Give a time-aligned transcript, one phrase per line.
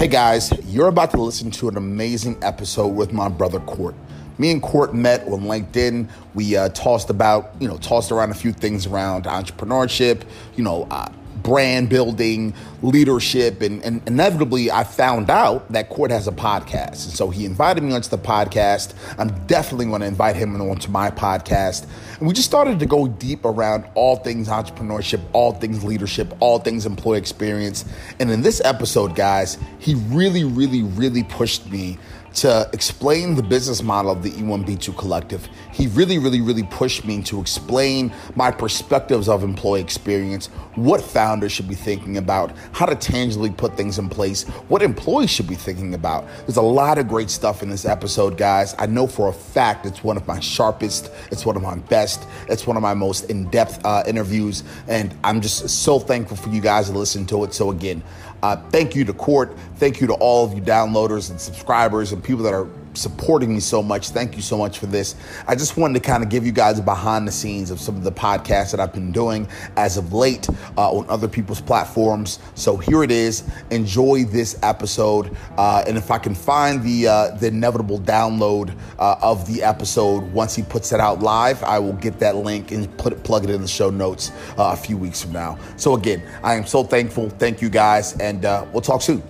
[0.00, 3.94] Hey guys, you're about to listen to an amazing episode with my brother Court.
[4.38, 6.08] Me and Court met on LinkedIn.
[6.32, 10.22] We uh, tossed about, you know, tossed around a few things around entrepreneurship,
[10.56, 16.26] you know, uh, brand building, leadership, and, and, inevitably I found out that Court has
[16.28, 17.04] a podcast.
[17.04, 18.94] And so he invited me onto the podcast.
[19.18, 21.86] I'm definitely going to invite him onto my podcast.
[22.18, 26.58] And we just started to go deep around all things entrepreneurship, all things leadership, all
[26.58, 27.84] things employee experience.
[28.18, 31.98] And in this episode, guys, he really, really, really pushed me
[32.32, 35.48] to explain the business model of the E1B2 collective.
[35.72, 41.52] He really, really, really pushed me to explain my perspectives of employee experience, what founders
[41.52, 45.54] should be thinking about, how to tangibly put things in place, what employees should be
[45.54, 46.26] thinking about.
[46.46, 48.74] There's a lot of great stuff in this episode, guys.
[48.78, 52.26] I know for a fact it's one of my sharpest, it's one of my best,
[52.48, 56.50] it's one of my most in depth uh, interviews, and I'm just so thankful for
[56.50, 57.54] you guys to listen to it.
[57.54, 58.02] So, again,
[58.42, 59.56] uh, thank you to Court.
[59.76, 63.60] Thank you to all of you downloaders and subscribers and people that are supporting me
[63.60, 64.10] so much.
[64.10, 65.14] Thank you so much for this.
[65.46, 68.04] I just wanted to kind of give you guys behind the scenes of some of
[68.04, 72.38] the podcasts that I've been doing as of late uh, on other people's platforms.
[72.54, 73.44] So here it is.
[73.70, 79.16] Enjoy this episode, uh, and if I can find the uh, the inevitable download uh,
[79.22, 82.96] of the episode once he puts it out live, I will get that link and
[82.98, 85.58] put it, plug it in the show notes uh, a few weeks from now.
[85.76, 87.30] So again, I am so thankful.
[87.30, 89.22] Thank you guys, and uh, we'll talk soon.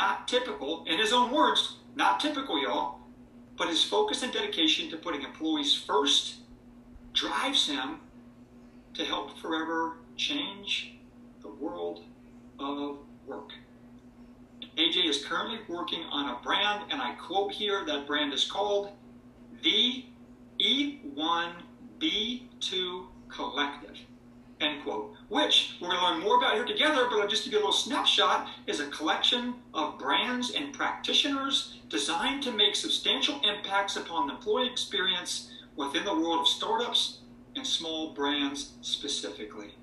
[0.00, 3.00] Not typical, in his own words, not typical, y'all,
[3.58, 6.36] but his focus and dedication to putting employees first
[7.12, 8.00] drives him
[8.94, 10.94] to help forever change
[11.42, 12.06] the world
[12.58, 13.50] of work.
[14.78, 18.92] AJ is currently working on a brand, and I quote here that brand is called
[19.62, 20.06] the
[20.58, 23.98] E1B2 Collective
[24.60, 27.58] end quote, which we're going to learn more about here together, but just to give
[27.58, 33.96] a little snapshot, is a collection of brands and practitioners designed to make substantial impacts
[33.96, 37.20] upon the employee experience within the world of startups
[37.56, 39.74] and small brands specifically.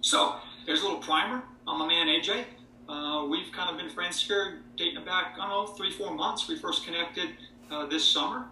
[0.00, 0.36] So,
[0.66, 2.44] there's a little primer on my man AJ.
[2.88, 6.48] Uh, we've kind of been friends here, dating back, I don't know, three, four months.
[6.48, 7.30] We first connected
[7.70, 8.46] uh, this summer,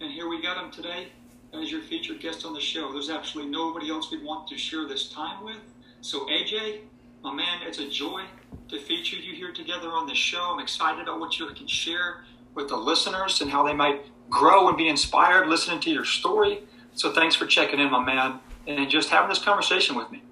[0.00, 1.08] and here we got him today
[1.52, 2.92] as your featured guest on the show.
[2.92, 5.60] There's absolutely nobody else we'd want to share this time with.
[6.00, 6.80] So, AJ,
[7.22, 8.24] my man, it's a joy
[8.68, 10.52] to feature you here together on the show.
[10.52, 14.68] I'm excited about what you can share with the listeners and how they might grow
[14.68, 16.60] and be inspired listening to your story.
[16.94, 20.22] So, thanks for checking in, my man, and just having this conversation with me.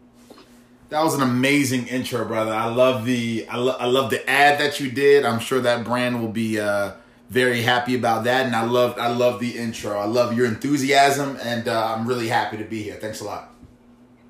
[0.88, 2.53] That was an amazing intro, brother.
[2.53, 5.25] I love the I, lo- I love the ad that you did.
[5.25, 6.93] I'm sure that brand will be uh,
[7.28, 9.98] very happy about that, and I love I love the intro.
[9.98, 12.94] I love your enthusiasm, and uh, I'm really happy to be here.
[12.94, 13.53] Thanks a lot.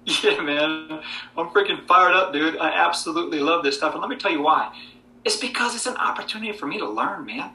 [0.22, 1.00] Yeah, man,
[1.36, 2.56] I'm freaking fired up, dude.
[2.58, 4.72] I absolutely love this stuff, and let me tell you why.
[5.24, 7.50] It's because it's an opportunity for me to learn, man.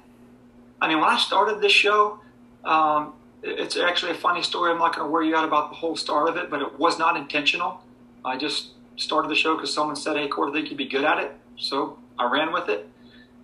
[0.81, 2.19] I mean, when I started this show,
[2.65, 4.69] um, it's actually a funny story.
[4.69, 6.77] I'm not going to wear you out about the whole start of it, but it
[6.77, 7.81] was not intentional.
[8.25, 11.05] I just started the show because someone said, "Hey, Court, I think you'd be good
[11.05, 12.89] at it," so I ran with it.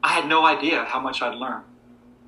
[0.03, 1.63] I had no idea how much I'd learn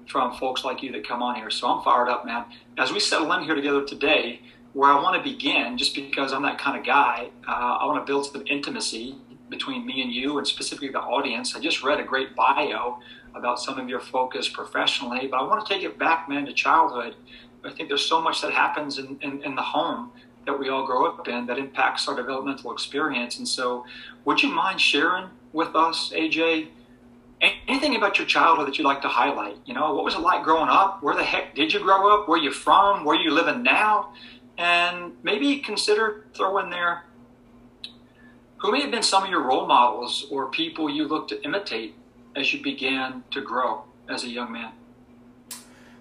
[0.09, 1.49] from folks like you that come on here.
[1.49, 2.45] So I'm fired up, man.
[2.77, 4.41] As we settle in here together today,
[4.73, 8.05] where I want to begin, just because I'm that kind of guy, uh, I want
[8.05, 9.15] to build some intimacy
[9.49, 11.55] between me and you, and specifically the audience.
[11.55, 12.99] I just read a great bio
[13.35, 16.53] about some of your focus professionally, but I want to take it back, man, to
[16.53, 17.15] childhood.
[17.63, 20.11] I think there's so much that happens in, in, in the home
[20.45, 23.37] that we all grow up in that impacts our developmental experience.
[23.37, 23.85] And so,
[24.25, 26.69] would you mind sharing with us, AJ,
[27.41, 29.57] anything about your childhood that you'd like to highlight?
[29.65, 31.01] You know, what was it like growing up?
[31.01, 32.27] Where the heck did you grow up?
[32.27, 33.05] Where you from?
[33.05, 34.13] Where you living now?
[34.57, 37.03] And maybe consider throw in there
[38.57, 41.95] who may have been some of your role models or people you looked to imitate
[42.35, 44.71] as you began to grow as a young man.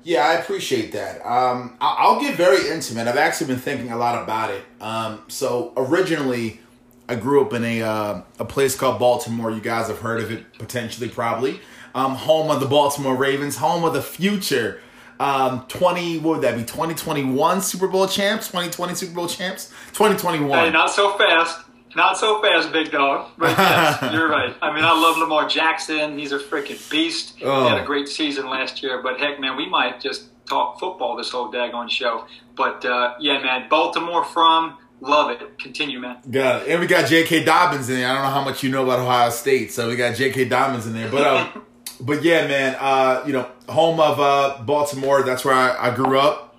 [0.02, 1.24] Yeah, I appreciate that.
[1.26, 3.08] Um, I'll get very intimate.
[3.08, 4.64] I've actually been thinking a lot about it.
[4.80, 6.60] Um, so originally,
[7.08, 9.50] I grew up in a uh, a place called Baltimore.
[9.50, 11.60] You guys have heard of it potentially, probably.
[11.94, 14.80] Um, home of the Baltimore Ravens, home of the future.
[15.18, 16.64] Um, twenty what would that be?
[16.64, 20.66] Twenty twenty one Super Bowl champs, twenty twenty Super Bowl champs, twenty twenty one.
[20.66, 21.64] Hey, not so fast.
[21.96, 23.30] Not so fast, big dog.
[23.38, 24.54] But yes, you're right.
[24.60, 26.18] I mean, I love Lamar Jackson.
[26.18, 27.38] He's a freaking beast.
[27.42, 27.62] Oh.
[27.62, 27.86] He had a oh.
[27.86, 29.02] great season last year.
[29.02, 32.26] But heck, man, we might just talk football this whole daggone show.
[32.54, 35.58] But uh, yeah, man, Baltimore from Love it.
[35.58, 36.18] Continue, man.
[36.30, 36.68] Got it.
[36.68, 37.44] And we got J.K.
[37.44, 38.08] Dobbins in there.
[38.08, 40.46] I don't know how much you know about Ohio State, so we got J.K.
[40.46, 41.10] Dobbins in there.
[41.10, 41.48] But uh,
[42.00, 42.76] but yeah, man.
[42.78, 45.22] Uh, you know, home of uh, Baltimore.
[45.22, 46.56] That's where I, I grew up.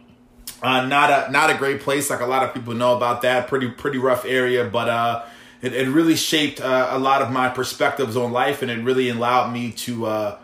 [0.62, 3.48] Uh, not a not a great place, like a lot of people know about that.
[3.48, 5.26] Pretty pretty rough area, but uh,
[5.62, 9.10] it, it really shaped uh, a lot of my perspectives on life, and it really
[9.10, 10.38] allowed me to uh,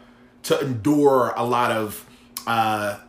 [0.43, 2.05] to endure a lot of
[2.47, 2.99] uh,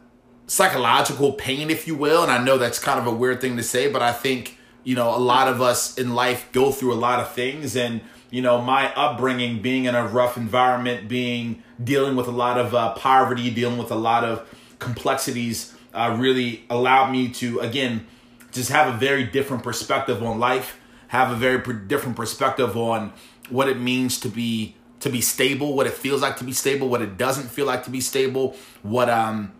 [0.47, 2.23] psychological pain, if you will.
[2.23, 4.56] And I know that's kind of a weird thing to say, but I think
[4.87, 8.01] you know a lot of us in life go through a lot of things, and
[8.31, 12.75] you know my upbringing, being in a rough environment, being dealing with a lot of
[12.75, 14.49] uh, poverty, dealing with a lot of
[14.79, 18.07] complexities uh, really allowed me to again
[18.53, 20.79] just have a very different perspective on life
[21.09, 23.13] have a very different perspective on
[23.49, 26.89] what it means to be to be stable what it feels like to be stable
[26.89, 29.53] what it doesn't feel like to be stable what um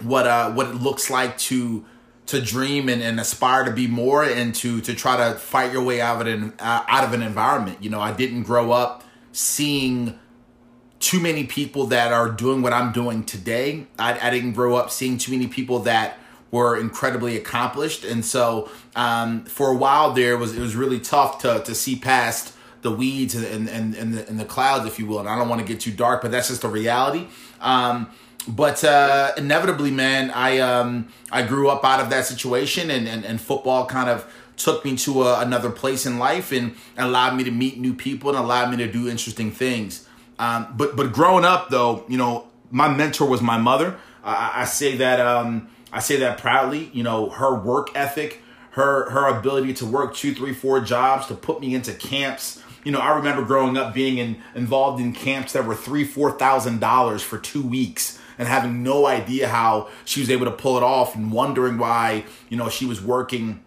[0.00, 1.84] what uh what it looks like to
[2.26, 5.82] to dream and, and aspire to be more and to to try to fight your
[5.82, 9.04] way out of an uh, out of an environment you know i didn't grow up
[9.32, 10.18] seeing
[11.02, 13.86] too many people that are doing what I'm doing today.
[13.98, 16.16] I, I didn't grow up seeing too many people that
[16.52, 21.00] were incredibly accomplished, and so um, for a while there it was it was really
[21.00, 24.98] tough to to see past the weeds and and and the, and the clouds, if
[24.98, 25.18] you will.
[25.18, 27.26] And I don't want to get too dark, but that's just the reality.
[27.60, 28.10] Um,
[28.48, 33.24] but uh, inevitably, man, I um, I grew up out of that situation, and and,
[33.24, 37.44] and football kind of took me to a, another place in life and allowed me
[37.44, 40.06] to meet new people and allowed me to do interesting things.
[40.38, 43.96] Um, but but growing up though, you know, my mentor was my mother.
[44.24, 46.90] I, I say that um, I say that proudly.
[46.92, 48.40] You know, her work ethic,
[48.72, 52.60] her her ability to work two, three, four jobs to put me into camps.
[52.82, 56.32] You know, I remember growing up being in, involved in camps that were three, four
[56.32, 60.76] thousand dollars for two weeks and having no idea how she was able to pull
[60.76, 63.62] it off and wondering why, you know, she was working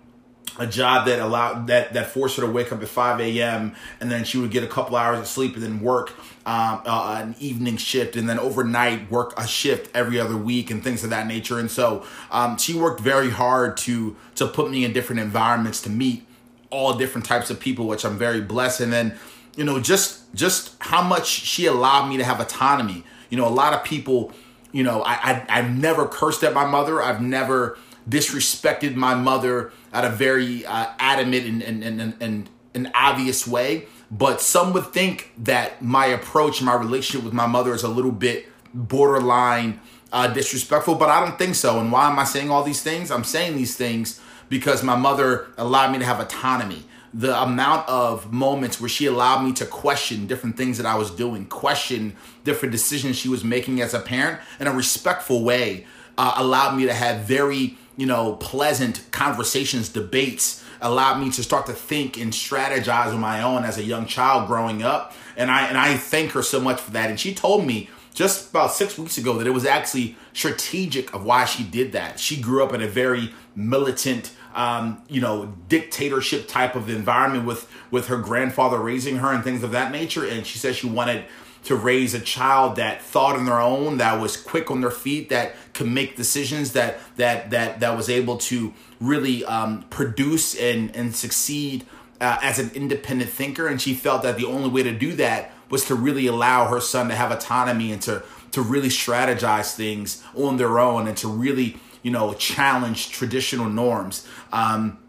[0.57, 3.75] a job that allowed that that forced her to wake up at 5 a.m.
[3.99, 6.13] and then she would get a couple hours of sleep and then work
[6.45, 10.83] um, uh, an evening shift and then overnight work a shift every other week and
[10.83, 11.59] things of that nature.
[11.59, 15.89] And so um, she worked very hard to to put me in different environments to
[15.89, 16.25] meet
[16.69, 18.81] all different types of people, which I'm very blessed.
[18.81, 19.17] And then
[19.57, 23.03] you know just just how much she allowed me to have autonomy.
[23.29, 24.31] You know, a lot of people,
[24.75, 27.01] you know, I, I I've never cursed at my mother.
[27.01, 27.77] I've never
[28.09, 33.85] disrespected my mother at a very uh, adamant and, and, and, and an obvious way.
[34.11, 38.11] But some would think that my approach, my relationship with my mother is a little
[38.11, 39.79] bit borderline
[40.11, 41.79] uh, disrespectful, but I don't think so.
[41.79, 43.11] And why am I saying all these things?
[43.11, 44.19] I'm saying these things
[44.49, 46.83] because my mother allowed me to have autonomy.
[47.17, 51.09] The amount of moments where she allowed me to question different things that I was
[51.11, 55.85] doing, question different decisions she was making as a parent in a respectful way,
[56.17, 61.65] uh, allowed me to have very you know, pleasant conversations, debates allowed me to start
[61.65, 65.13] to think and strategize on my own as a young child growing up.
[65.37, 67.09] And I and I thank her so much for that.
[67.09, 71.25] And she told me just about six weeks ago that it was actually strategic of
[71.25, 72.19] why she did that.
[72.19, 77.69] She grew up in a very militant, um, you know, dictatorship type of environment with
[77.91, 80.25] with her grandfather raising her and things of that nature.
[80.25, 81.25] And she said she wanted
[81.65, 85.29] to raise a child that thought on their own, that was quick on their feet,
[85.29, 90.95] that could make decisions, that that that that was able to really um, produce and
[90.95, 91.85] and succeed
[92.21, 93.67] uh, as an independent thinker.
[93.67, 96.79] And she felt that the only way to do that was to really allow her
[96.79, 101.27] son to have autonomy and to to really strategize things on their own and to
[101.27, 104.27] really you know challenge traditional norms.
[104.55, 104.99] Um,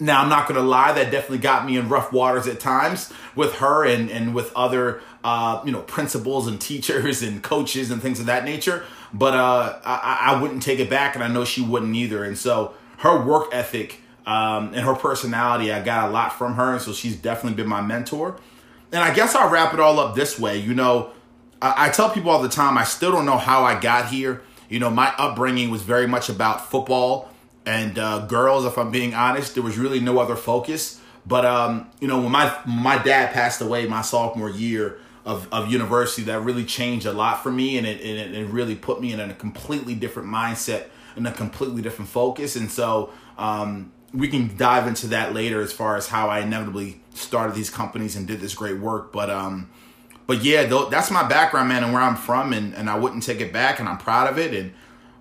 [0.00, 3.54] now I'm not gonna lie, that definitely got me in rough waters at times with
[3.56, 8.20] her and and with other uh, you know, principals and teachers and coaches and things
[8.20, 8.84] of that nature.
[9.12, 12.24] But uh, I, I wouldn't take it back, and I know she wouldn't either.
[12.24, 16.72] And so her work ethic um, and her personality, I got a lot from her,
[16.72, 18.38] and so she's definitely been my mentor.
[18.92, 20.58] And I guess I'll wrap it all up this way.
[20.58, 21.10] You know,
[21.60, 24.42] I, I tell people all the time, I still don't know how I got here.
[24.68, 27.30] You know, my upbringing was very much about football
[27.68, 28.64] and uh, girls.
[28.64, 31.00] If I'm being honest, there was really no other focus.
[31.26, 34.98] But um, you know, when my my dad passed away my sophomore year,
[35.28, 38.74] of, of university that really changed a lot for me and it, and it, really
[38.74, 42.56] put me in a completely different mindset and a completely different focus.
[42.56, 47.02] And so um, we can dive into that later as far as how I inevitably
[47.12, 49.12] started these companies and did this great work.
[49.12, 49.68] But um,
[50.26, 53.40] but yeah, that's my background, man, and where I'm from, and, and I wouldn't take
[53.40, 54.54] it back, and I'm proud of it.
[54.54, 54.72] And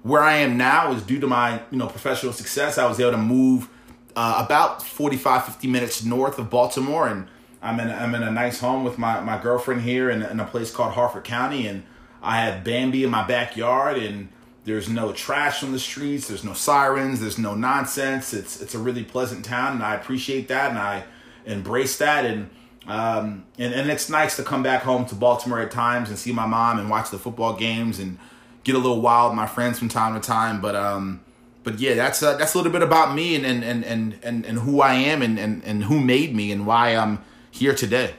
[0.08, 2.78] where I am now is due to my you know professional success.
[2.78, 3.70] I was able to move
[4.16, 7.28] uh, about 45, 50 minutes north of Baltimore and
[7.62, 10.46] I'm in I'm in a nice home with my, my girlfriend here in, in a
[10.46, 11.84] place called Harford County, and
[12.22, 14.30] I have Bambi in my backyard, and
[14.64, 18.34] there's no trash on the streets, there's no sirens, there's no nonsense.
[18.34, 21.04] It's it's a really pleasant town, and I appreciate that, and I
[21.46, 22.50] embrace that, and
[22.88, 26.32] um, and and it's nice to come back home to Baltimore at times and see
[26.32, 28.20] my mom and watch the football games and
[28.68, 31.22] get a little wild my friends from time to time, but um,
[31.64, 34.46] but yeah, that's uh, that's a little bit about me and and and and and,
[34.46, 37.20] and who I am and, and and who made me and why I'm
[37.50, 38.14] here today.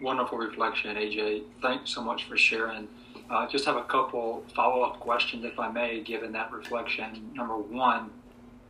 [0.00, 1.44] Wonderful reflection, AJ.
[1.60, 2.88] Thanks so much for sharing.
[3.30, 7.30] Uh, just have a couple follow up questions, if I may, given that reflection.
[7.34, 8.10] Number one,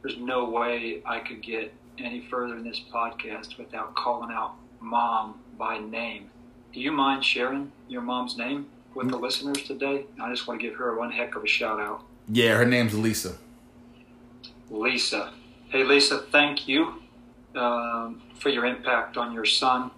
[0.02, 5.40] there's no way I could get any further in this podcast without calling out mom
[5.56, 6.30] by name.
[6.72, 10.06] Do you mind sharing your mom's name with the listeners today?
[10.20, 12.02] I just want to give her one heck of a shout out.
[12.28, 13.36] Yeah, her name's Lisa.
[14.70, 15.32] Lisa.
[15.68, 16.94] Hey, Lisa, thank you
[17.54, 19.90] um, for your impact on your son.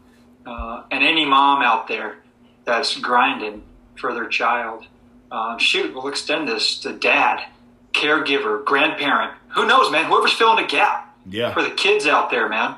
[0.45, 2.19] Uh, and any mom out there
[2.65, 3.63] that's grinding
[3.97, 4.87] for their child.
[5.31, 7.45] Uh, shoot, we'll extend this to dad,
[7.93, 9.33] caregiver, grandparent.
[9.49, 10.05] Who knows, man?
[10.05, 11.53] Whoever's filling a gap yeah.
[11.53, 12.77] for the kids out there, man.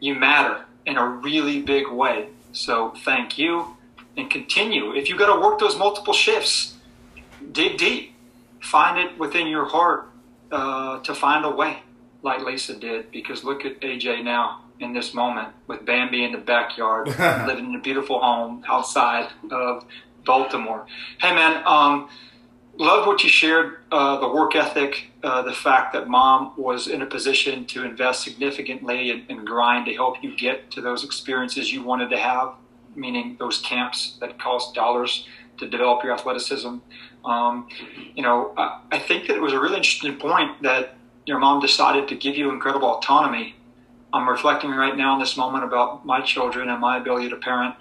[0.00, 2.28] You matter in a really big way.
[2.52, 3.76] So thank you
[4.16, 4.94] and continue.
[4.94, 6.74] If you got to work those multiple shifts,
[7.52, 8.14] dig deep.
[8.60, 10.08] Find it within your heart
[10.50, 11.78] uh, to find a way,
[12.22, 13.10] like Lisa did.
[13.10, 17.06] Because look at AJ now in this moment with Bambi in the backyard,
[17.46, 19.84] living in a beautiful home outside of
[20.24, 20.86] Baltimore.
[21.20, 22.08] Hey, man, um,
[22.76, 27.02] love what you shared uh, the work ethic, uh, the fact that mom was in
[27.02, 31.72] a position to invest significantly and, and, grind to help you get to those experiences
[31.72, 32.54] you wanted to have,
[32.94, 35.26] meaning those camps that cost dollars
[35.58, 36.76] to develop your athleticism.
[37.24, 37.68] Um,
[38.14, 40.96] you know, I, I think that it was a really interesting point that
[41.26, 43.54] your mom decided to give you incredible autonomy.
[44.12, 47.74] I'm reflecting right now in this moment about my children and my ability to parent.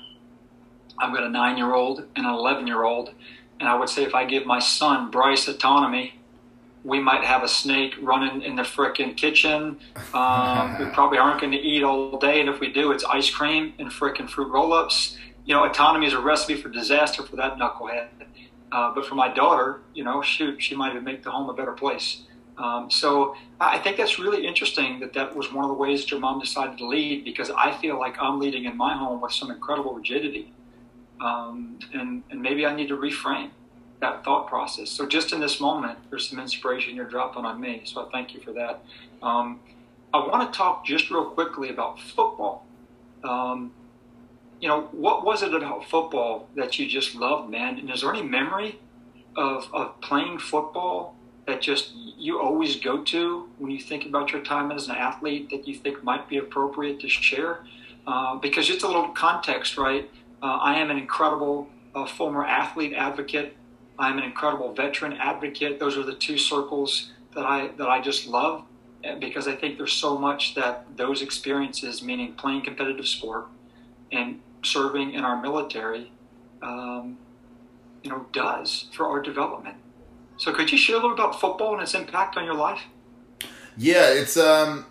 [0.97, 3.13] I've got a nine year old and an 11 year old.
[3.59, 6.20] And I would say if I give my son Bryce autonomy,
[6.83, 9.79] we might have a snake running in the frickin' kitchen.
[10.13, 12.39] Um, we probably aren't going to eat all day.
[12.39, 15.17] And if we do, it's ice cream and frickin' fruit roll ups.
[15.45, 18.07] You know, autonomy is a recipe for disaster for that knucklehead.
[18.71, 21.53] Uh, but for my daughter, you know, shoot, she might even make the home a
[21.53, 22.23] better place.
[22.57, 26.11] Um, so I think that's really interesting that that was one of the ways that
[26.11, 29.33] your mom decided to lead because I feel like I'm leading in my home with
[29.33, 30.53] some incredible rigidity.
[31.19, 33.51] Um, and, and maybe I need to reframe
[34.01, 34.89] that thought process.
[34.89, 37.83] So just in this moment, there's some inspiration you're dropping on me.
[37.85, 38.81] So I thank you for that.
[39.21, 39.59] Um,
[40.13, 42.65] I want to talk just real quickly about football.
[43.23, 43.71] Um,
[44.59, 47.79] you know, what was it about football that you just loved, man?
[47.79, 48.79] And is there any memory
[49.35, 51.15] of, of playing football
[51.47, 55.49] that just you always go to when you think about your time as an athlete
[55.49, 57.59] that you think might be appropriate to share?
[58.05, 60.09] Uh, because just a little context, right?
[60.41, 63.55] Uh, I am an incredible uh, former athlete advocate.
[64.01, 65.79] I'm an incredible veteran advocate.
[65.79, 68.65] Those are the two circles that I that I just love
[69.19, 73.45] because I think there's so much that those experiences, meaning playing competitive sport
[74.11, 76.11] and serving in our military,
[76.63, 77.17] um,
[78.03, 79.75] you know, does for our development.
[80.37, 82.81] So, could you share a little about football and its impact on your life?
[83.77, 84.83] Yeah, it's um,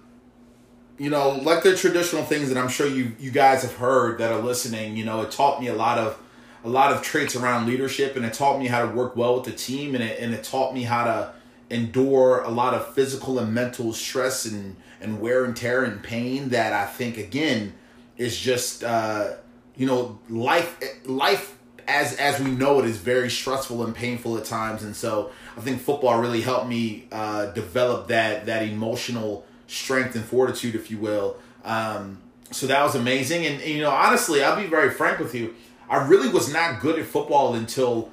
[0.99, 4.31] you know, like the traditional things that I'm sure you you guys have heard that
[4.31, 4.97] are listening.
[4.97, 6.17] You know, it taught me a lot of
[6.64, 9.45] a lot of traits around leadership, and it taught me how to work well with
[9.45, 11.33] the team, and it and it taught me how to
[11.71, 16.50] endure a lot of physical and mental stress and and wear and tear and pain
[16.50, 17.73] that I think again
[18.19, 19.35] is just uh,
[19.76, 21.57] you know life life
[21.88, 25.61] as as we know it is very stressful and painful at times, and so I
[25.61, 30.99] think football really helped me uh, develop that that emotional strength and fortitude, if you
[30.99, 31.37] will.
[31.64, 32.19] Um,
[32.50, 35.55] so that was amazing, and, and you know honestly, I'll be very frank with you.
[35.90, 38.11] I really was not good at football until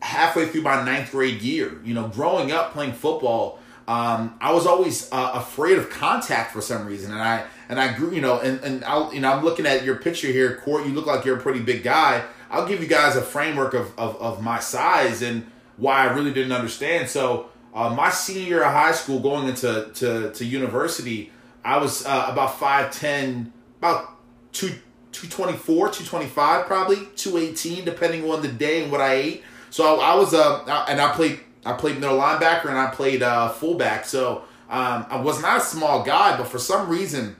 [0.00, 1.80] halfway through my ninth grade year.
[1.84, 6.60] You know, growing up playing football, um, I was always uh, afraid of contact for
[6.60, 9.44] some reason, and I and I grew, you know, and and I, you know, I'm
[9.44, 10.86] looking at your picture here, Court.
[10.86, 12.24] You look like you're a pretty big guy.
[12.50, 16.32] I'll give you guys a framework of of, of my size and why I really
[16.32, 17.08] didn't understand.
[17.08, 21.32] So, uh, my senior year of high school, going into to to university,
[21.64, 24.16] I was uh, about five ten, about
[24.52, 24.72] two.
[25.20, 29.44] 224, 225 probably, 218 depending on the day and what I ate.
[29.70, 33.22] So I, I was uh and I played I played middle linebacker and I played
[33.22, 34.04] uh, fullback.
[34.04, 37.34] So um, I was not a small guy, but for some reason,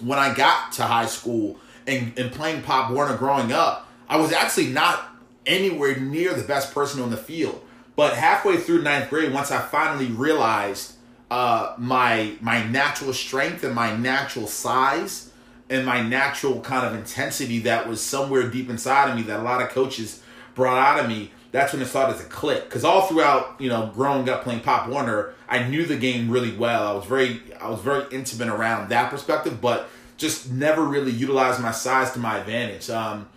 [0.00, 4.32] when I got to high school and, and playing Pop Warner growing up, I was
[4.32, 5.08] actually not
[5.46, 7.60] anywhere near the best person on the field.
[7.96, 10.94] But halfway through ninth grade, once I finally realized
[11.30, 15.32] uh, my my natural strength and my natural size
[15.68, 19.42] and my natural kind of intensity that was somewhere deep inside of me that a
[19.42, 20.22] lot of coaches
[20.54, 22.64] brought out of me, that's when it started to click.
[22.64, 26.56] Because all throughout, you know, growing up playing Pop Warner, I knew the game really
[26.56, 26.86] well.
[26.86, 31.60] I was very, I was very intimate around that perspective, but just never really utilized
[31.60, 32.88] my size to my advantage.
[32.88, 33.28] Um,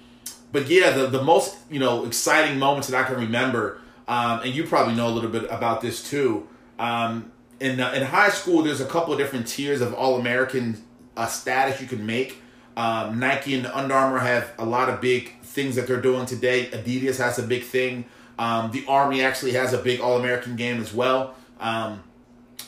[0.51, 4.53] but yeah, the the most you know exciting moments that I can remember um, and
[4.53, 6.48] you probably know a little bit about this too.
[6.79, 10.83] Um, in uh, in high school, there's a couple of different tiers of All American
[11.18, 12.42] uh, status you can make.
[12.78, 16.68] Um, Nike and Under Armour have a lot of big things that they're doing today.
[16.68, 18.06] Adidas has a big thing.
[18.38, 21.36] Um, the Army actually has a big All American game as well.
[21.60, 22.04] Um,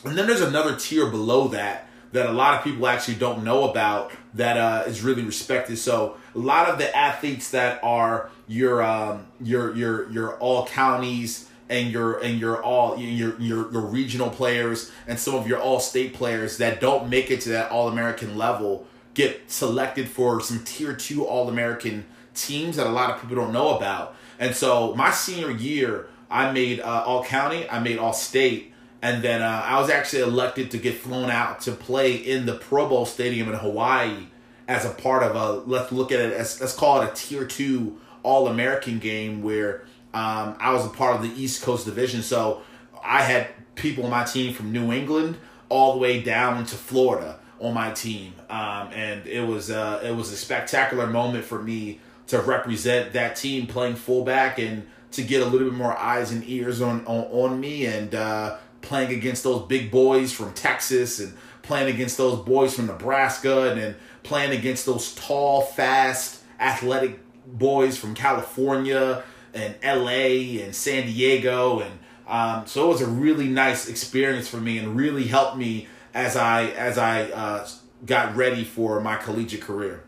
[0.04, 3.68] and then there's another tier below that that a lot of people actually don't know
[3.68, 5.78] about that uh, is really respected.
[5.78, 11.48] So a lot of the athletes that are your um, your your your all counties
[11.72, 15.80] and your and your all your, your your regional players and some of your all
[15.80, 20.62] state players that don't make it to that all American level get selected for some
[20.64, 24.14] tier two all American teams that a lot of people don't know about.
[24.38, 29.22] And so my senior year, I made uh, all county, I made all state, and
[29.22, 32.88] then uh, I was actually elected to get flown out to play in the Pro
[32.88, 34.26] Bowl Stadium in Hawaii
[34.68, 37.46] as a part of a let's look at it as let's call it a tier
[37.46, 42.22] two All American game where um, I was a part of the East Coast Division.
[42.22, 42.62] So
[43.02, 45.36] I had people on my team from New England
[45.68, 50.14] all the way down to Florida on my team, um, and it was uh, it
[50.14, 55.42] was a spectacular moment for me to represent that team playing fullback and to get
[55.42, 59.44] a little bit more eyes and ears on on, on me and uh, playing against
[59.44, 64.50] those big boys from Texas and playing against those boys from Nebraska and then playing
[64.52, 69.22] against those tall, fast, athletic boys from California
[69.54, 74.58] and LA and San Diego and um, so it was a really nice experience for
[74.58, 77.68] me and really helped me as I as I uh,
[78.06, 80.04] got ready for my collegiate career.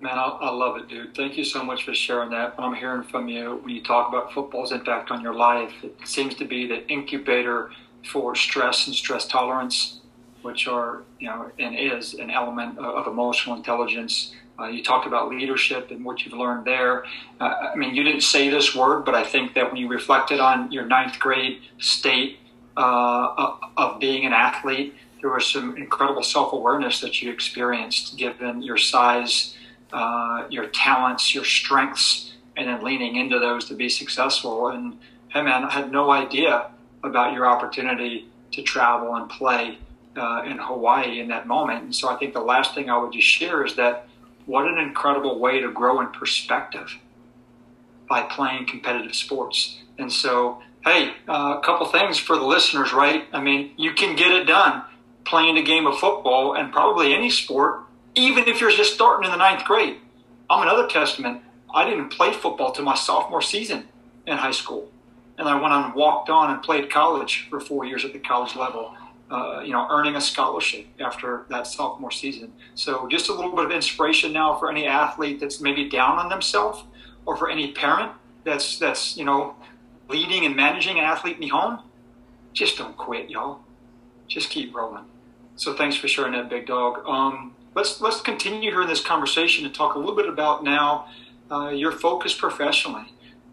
[0.00, 1.14] Man, I, I, love it, dude.
[1.14, 2.54] Thank you so much for sharing that.
[2.58, 6.34] I'm hearing from you when you talk about football's impact on your life, it seems
[6.34, 7.70] to be the incubator
[8.10, 10.00] for stress and stress tolerance,
[10.44, 14.34] which are, you know, and is an element of, emotional intelligence.
[14.58, 17.04] Uh, you talked about leadership and what you've learned there.
[17.40, 20.40] Uh, I mean, you didn't say this word, but I think that when you reflected
[20.40, 22.38] on your ninth grade state
[22.76, 28.62] uh, of being an athlete, there was some incredible self awareness that you experienced given
[28.62, 29.56] your size,
[29.92, 34.68] uh, your talents, your strengths, and then leaning into those to be successful.
[34.68, 36.70] And hey, man, I had no idea
[37.02, 39.78] about your opportunity to travel and play
[40.16, 41.84] uh, in Hawaii in that moment.
[41.84, 44.06] And so I think the last thing I would just share is that
[44.46, 46.96] what an incredible way to grow in perspective
[48.08, 49.78] by playing competitive sports.
[49.98, 53.24] And so, hey, uh, a couple things for the listeners, right?
[53.32, 54.82] I mean, you can get it done
[55.24, 57.80] playing a game of football and probably any sport,
[58.14, 59.96] even if you're just starting in the ninth grade.
[60.50, 61.40] I'm another testament.
[61.74, 63.88] I didn't play football till my sophomore season
[64.26, 64.90] in high school
[65.38, 68.18] and I went on and walked on and played college for four years at the
[68.18, 68.94] college level.
[69.30, 72.52] Uh, you know, earning a scholarship after that sophomore season.
[72.74, 76.28] So, just a little bit of inspiration now for any athlete that's maybe down on
[76.28, 76.84] themselves,
[77.24, 78.12] or for any parent
[78.44, 79.56] that's that's you know
[80.10, 81.80] leading and managing an athlete in the home.
[82.52, 83.60] Just don't quit, y'all.
[84.28, 85.04] Just keep rolling.
[85.56, 87.02] So, thanks for sharing that, big dog.
[87.06, 91.06] Um, let's let's continue here in this conversation and talk a little bit about now
[91.50, 93.06] uh, your focus professionally.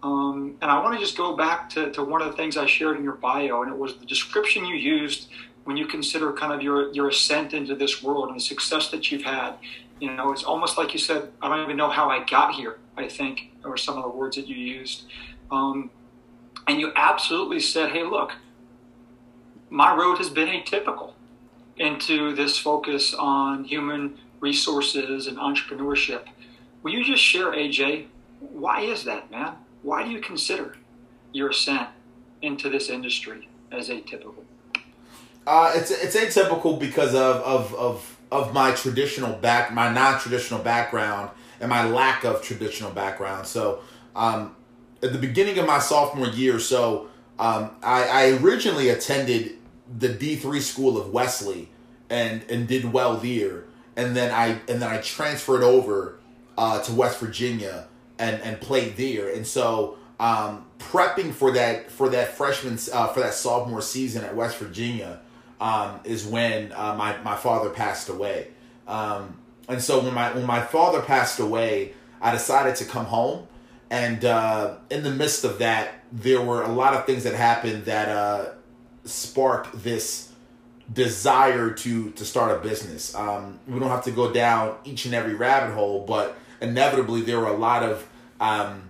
[0.04, 2.66] Um, and I want to just go back to, to one of the things I
[2.66, 5.30] shared in your bio, and it was the description you used
[5.64, 9.12] when you consider kind of your, your ascent into this world and the success that
[9.12, 9.54] you've had.
[10.00, 12.80] You know, it's almost like you said, I don't even know how I got here,
[12.98, 15.04] I think, or some of the words that you used.
[15.52, 15.92] Um,
[16.68, 18.32] and you absolutely said, hey, look,
[19.70, 21.14] my road has been atypical
[21.78, 26.24] into this focus on human resources and entrepreneurship.
[26.84, 28.08] Will you just share, AJ,
[28.40, 29.56] why is that, man?
[29.84, 30.78] Why do you consider
[31.32, 31.90] your ascent
[32.42, 34.44] into this industry as atypical?
[35.48, 41.30] Uh, it's it's atypical because of, of of of my traditional back, my non-traditional background,
[41.60, 43.46] and my lack of traditional background.
[43.46, 43.82] So,
[44.16, 44.56] um,
[45.04, 47.08] at the beginning of my sophomore year, so
[47.40, 49.58] um, I, I originally attended
[50.00, 51.70] the D three school of Wesley,
[52.10, 53.64] and and did well there,
[53.96, 56.20] and then I and then I transferred over
[56.56, 57.88] uh, to West Virginia
[58.20, 59.34] and and played there.
[59.34, 64.36] And so um, prepping for that for that freshman uh, for that sophomore season at
[64.36, 65.20] West Virginia
[65.62, 68.48] um, is when uh, my my father passed away.
[68.88, 69.38] Um,
[69.70, 73.48] and so when my when my father passed away, I decided to come home.
[73.90, 77.86] And uh, in the midst of that, there were a lot of things that happened
[77.86, 78.50] that uh,
[79.06, 80.32] sparked this
[80.92, 83.14] desire to to start a business.
[83.14, 87.40] Um, we don't have to go down each and every rabbit hole, but inevitably there
[87.40, 88.08] were a lot of
[88.40, 88.90] um,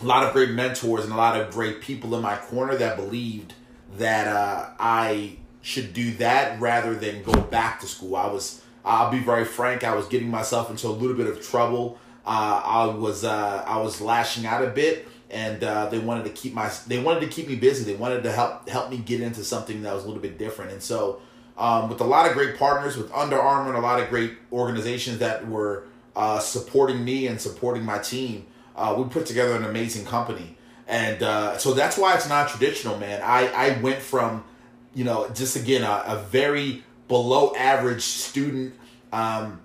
[0.00, 2.96] a lot of great mentors and a lot of great people in my corner that
[2.96, 3.54] believed
[3.96, 8.14] that uh, I should do that rather than go back to school.
[8.14, 11.42] I was, I'll be very frank, I was getting myself into a little bit of
[11.42, 11.98] trouble.
[12.24, 16.30] Uh, I was, uh, I was lashing out a bit, and uh, they wanted to
[16.30, 17.82] keep my they wanted to keep me busy.
[17.84, 20.70] They wanted to help help me get into something that was a little bit different.
[20.70, 21.20] And so,
[21.58, 24.34] um, with a lot of great partners, with Under Armour and a lot of great
[24.52, 29.64] organizations that were uh, supporting me and supporting my team, uh, we put together an
[29.64, 30.56] amazing company.
[30.86, 33.20] And uh, so that's why it's not traditional, man.
[33.20, 34.44] I I went from,
[34.96, 38.74] you know, just again a, a very below average student.
[39.12, 39.60] Um,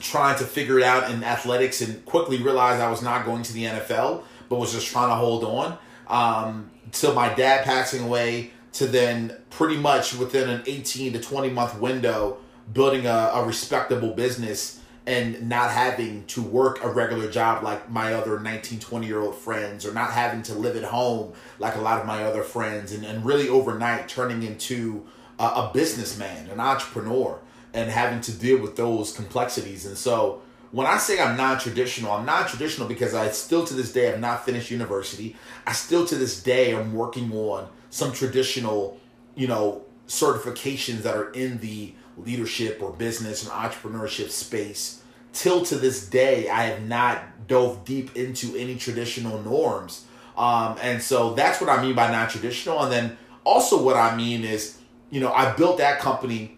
[0.00, 3.52] trying to figure it out in athletics and quickly realized I was not going to
[3.52, 5.78] the NFL, but was just trying to hold on.
[6.08, 11.50] Um, till my dad passing away, to then pretty much within an 18 to 20
[11.50, 12.38] month window,
[12.72, 18.14] building a, a respectable business and not having to work a regular job like my
[18.14, 21.80] other 19, 20 year old friends, or not having to live at home like a
[21.80, 25.04] lot of my other friends, and, and really overnight turning into
[25.38, 27.38] a, a businessman, an entrepreneur
[27.74, 29.84] and having to deal with those complexities.
[29.84, 30.40] And so
[30.70, 34.46] when I say I'm non-traditional, I'm non-traditional because I still to this day have not
[34.46, 35.36] finished university.
[35.66, 38.98] I still to this day am working on some traditional,
[39.34, 45.02] you know, certifications that are in the leadership or business and entrepreneurship space.
[45.32, 50.04] Till to this day, I have not dove deep into any traditional norms.
[50.36, 52.82] Um, and so that's what I mean by non-traditional.
[52.82, 54.78] And then also what I mean is,
[55.10, 56.56] you know, I built that company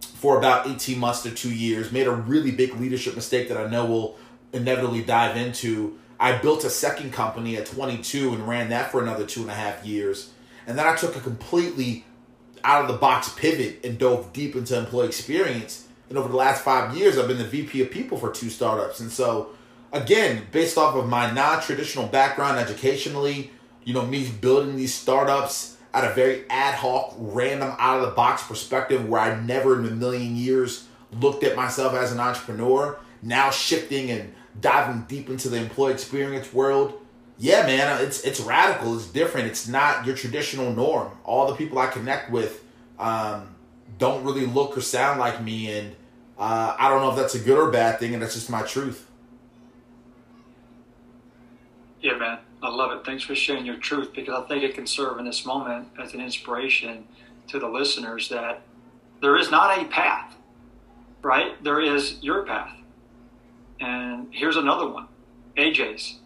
[0.00, 3.68] for about 18 months to two years, made a really big leadership mistake that I
[3.68, 4.16] know we'll
[4.52, 5.98] inevitably dive into.
[6.18, 9.54] I built a second company at 22 and ran that for another two and a
[9.54, 10.32] half years.
[10.66, 12.04] And then I took a completely
[12.66, 15.86] out of the box pivot and dove deep into employee experience.
[16.08, 18.98] And over the last five years, I've been the VP of people for two startups.
[18.98, 19.50] And so,
[19.92, 23.52] again, based off of my non traditional background educationally,
[23.84, 28.14] you know, me building these startups at a very ad hoc, random, out of the
[28.14, 30.88] box perspective where I never in a million years
[31.20, 32.98] looked at myself as an entrepreneur.
[33.22, 37.00] Now shifting and diving deep into the employee experience world.
[37.38, 38.96] Yeah, man, it's it's radical.
[38.96, 39.48] It's different.
[39.48, 41.12] It's not your traditional norm.
[41.24, 42.64] All the people I connect with
[42.98, 43.54] um,
[43.98, 45.94] don't really look or sound like me, and
[46.38, 48.62] uh, I don't know if that's a good or bad thing, and that's just my
[48.62, 49.06] truth.
[52.00, 52.38] Yeah, man.
[52.62, 53.04] I love it.
[53.04, 56.14] Thanks for sharing your truth because I think it can serve in this moment as
[56.14, 57.06] an inspiration
[57.48, 58.62] to the listeners that
[59.20, 60.34] there is not a path,
[61.22, 61.62] right?
[61.62, 62.74] There is your path.
[63.80, 65.08] And here's another one
[65.56, 66.18] AJ's.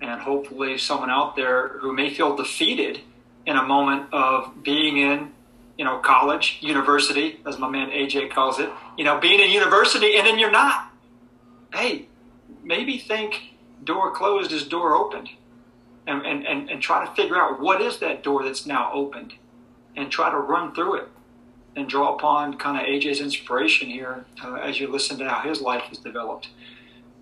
[0.00, 3.00] And hopefully, someone out there who may feel defeated
[3.46, 5.32] in a moment of being in,
[5.76, 10.16] you know, college, university, as my man AJ calls it, you know, being in university
[10.16, 10.90] and then you're not.
[11.72, 12.06] Hey,
[12.62, 15.30] maybe think door closed is door opened
[16.06, 19.34] and, and, and, and try to figure out what is that door that's now opened
[19.96, 21.08] and try to run through it
[21.76, 25.60] and draw upon kind of AJ's inspiration here uh, as you listen to how his
[25.60, 26.48] life has developed.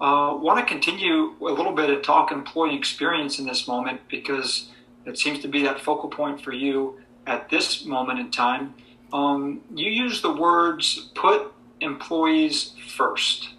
[0.00, 4.68] Uh, Want to continue a little bit of talk employee experience in this moment because
[5.04, 8.74] it seems to be that focal point for you at this moment in time.
[9.12, 13.50] Um, you use the words put employees first.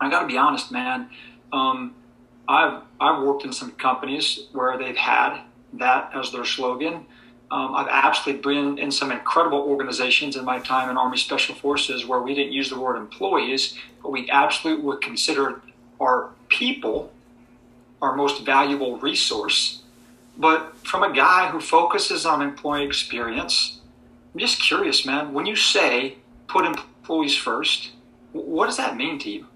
[0.00, 1.10] I got to be honest, man.
[1.52, 1.96] Um,
[2.48, 5.42] I've I've worked in some companies where they've had
[5.74, 7.06] that as their slogan.
[7.52, 12.06] Um, I've actually been in some incredible organizations in my time in Army Special Forces
[12.06, 15.60] where we didn't use the word employees, but we absolutely would consider
[16.00, 17.12] our people
[18.00, 19.82] our most valuable resource.
[20.38, 23.80] But from a guy who focuses on employee experience,
[24.32, 25.34] I'm just curious, man.
[25.34, 26.16] When you say
[26.48, 27.90] put employees first,
[28.32, 29.46] what does that mean to you?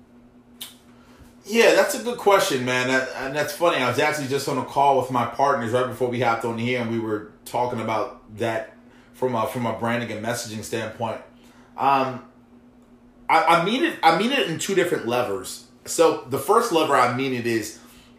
[1.47, 2.91] Yeah, that's a good question, man.
[3.17, 3.79] And that's funny.
[3.79, 6.59] I was actually just on a call with my partners right before we hopped on
[6.59, 8.75] here, and we were talking about that
[9.15, 11.21] from a from a branding and messaging standpoint.
[11.77, 12.25] Um,
[13.29, 13.99] I, I mean it.
[14.03, 15.67] I mean it in two different levers.
[15.85, 17.79] So the first lever I mean it is,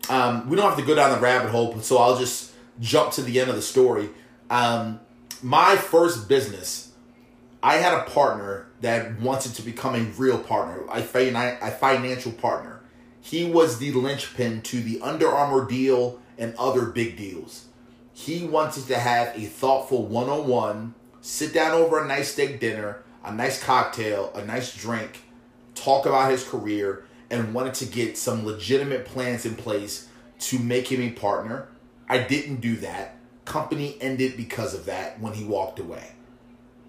[0.10, 3.22] um, we don't have to go down the rabbit hole, so I'll just jump to
[3.22, 4.10] the end of the story.
[4.50, 5.02] Um,
[5.44, 6.92] my first business,
[7.62, 12.78] I had a partner that wanted to become a real partner, a, a financial partner
[13.28, 17.66] he was the linchpin to the Under Armour deal and other big deals.
[18.18, 22.60] He wanted to have a thoughtful one on one, sit down over a nice steak
[22.60, 25.22] dinner, a nice cocktail, a nice drink,
[25.76, 30.92] talk about his career, and wanted to get some legitimate plans in place to make
[30.92, 31.68] him a partner.
[32.10, 33.18] I didn't do that.
[33.46, 36.14] Company ended because of that when he walked away.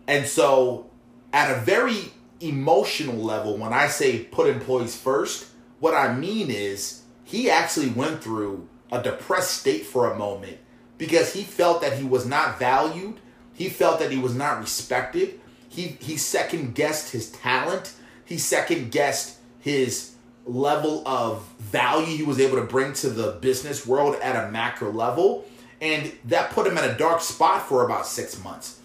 [0.07, 0.89] And so,
[1.35, 2.05] at a very
[2.41, 8.25] emotional level, when I say put employees first, what I mean is, he actually went
[8.25, 10.57] through a depressed state for a moment
[10.99, 13.19] because he felt that he was not valued.
[13.55, 15.41] He felt that he was not respected.
[15.69, 17.95] He he second guessed his talent.
[18.25, 20.13] He second guessed his
[20.45, 24.91] level of value he was able to bring to the business world at a macro
[24.91, 25.45] level.
[25.81, 28.81] And that put him in a dark spot for about six months.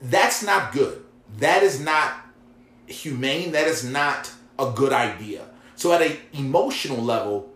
[0.00, 1.04] That's not good.
[1.38, 2.14] That is not
[2.86, 3.52] humane.
[3.52, 5.44] That is not a good idea.
[5.76, 7.50] So, at an emotional level,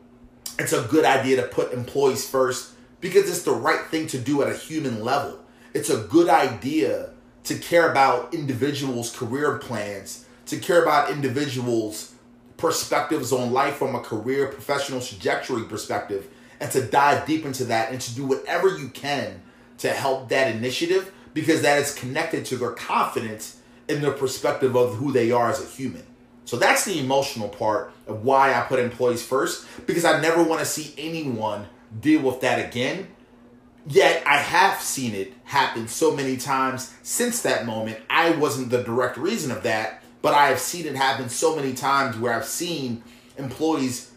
[0.58, 4.42] it's a good idea to put employees first because it's the right thing to do
[4.42, 5.38] at a human level.
[5.74, 7.10] It's a good idea
[7.44, 12.14] to care about individuals' career plans, to care about individuals'
[12.56, 16.28] perspectives on life from a career professional trajectory perspective,
[16.60, 19.42] and to dive deep into that and to do whatever you can
[19.78, 24.96] to help that initiative because that is connected to their confidence in their perspective of
[24.96, 26.02] who they are as a human.
[26.46, 30.60] So that's the emotional part of why I put employees first because I never want
[30.60, 31.66] to see anyone
[32.00, 33.08] deal with that again.
[33.88, 37.98] Yet I have seen it happen so many times since that moment.
[38.10, 41.72] I wasn't the direct reason of that, but I have seen it happen so many
[41.72, 43.04] times where I've seen
[43.38, 44.10] employees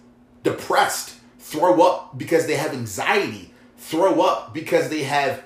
[0.44, 5.44] depressed, throw up because they have anxiety, throw up because they have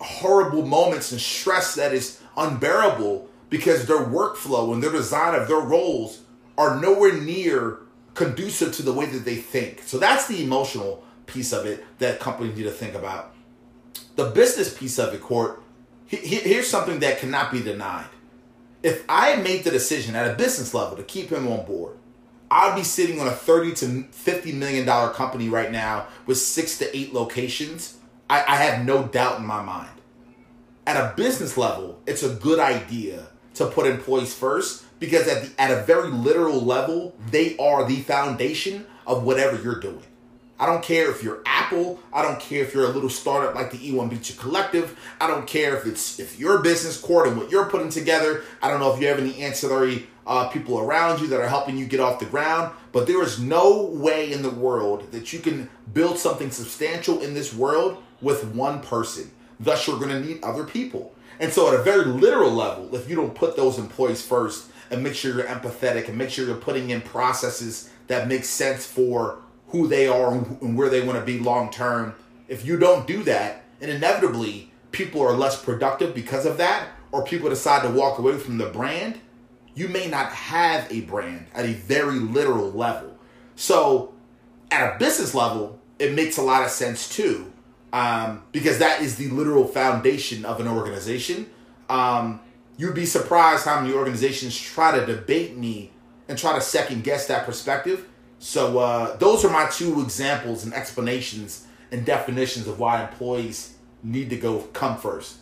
[0.00, 5.60] horrible moments and stress that is unbearable because their workflow and their design of their
[5.60, 6.22] roles
[6.56, 7.78] are nowhere near
[8.14, 9.82] conducive to the way that they think.
[9.84, 13.32] So that's the emotional piece of it that companies need to think about.
[14.16, 15.62] The business piece of it, Court,
[16.06, 18.08] here's something that cannot be denied.
[18.82, 21.96] If I made the decision at a business level to keep him on board,
[22.50, 26.78] I'd be sitting on a 30 to 50 million dollar company right now with six
[26.78, 27.98] to eight locations.
[28.28, 29.90] I, I have no doubt in my mind.
[30.86, 35.60] At a business level, it's a good idea to put employees first because at the
[35.60, 40.02] at a very literal level, they are the foundation of whatever you're doing.
[40.60, 41.98] I don't care if you're Apple.
[42.12, 44.96] I don't care if you're a little startup like the E1B2 Collective.
[45.18, 48.42] I don't care if it's if your business court and what you're putting together.
[48.60, 51.78] I don't know if you have any ancillary uh, people around you that are helping
[51.78, 52.74] you get off the ground.
[52.92, 57.32] But there is no way in the world that you can build something substantial in
[57.32, 59.30] this world with one person.
[59.58, 61.14] Thus, you're going to need other people.
[61.38, 65.02] And so, at a very literal level, if you don't put those employees first and
[65.02, 69.38] make sure you're empathetic and make sure you're putting in processes that make sense for
[69.70, 72.14] who they are and where they want to be long term,
[72.48, 77.24] if you don't do that, and inevitably people are less productive because of that, or
[77.24, 79.20] people decide to walk away from the brand,
[79.74, 83.16] you may not have a brand at a very literal level.
[83.56, 84.12] So,
[84.70, 87.52] at a business level, it makes a lot of sense too
[87.92, 91.50] um, because that is the literal foundation of an organization.
[91.88, 92.40] Um,
[92.76, 95.90] you'd be surprised how many organizations try to debate me
[96.28, 98.06] and try to second guess that perspective.
[98.40, 104.30] So uh, those are my two examples and explanations and definitions of why employees need
[104.30, 105.36] to go come first.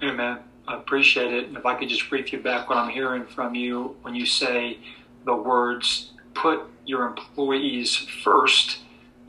[0.00, 1.48] Hey man, I appreciate it.
[1.48, 4.24] And if I could just brief you back what I'm hearing from you when you
[4.24, 4.78] say
[5.26, 8.78] the words "put your employees first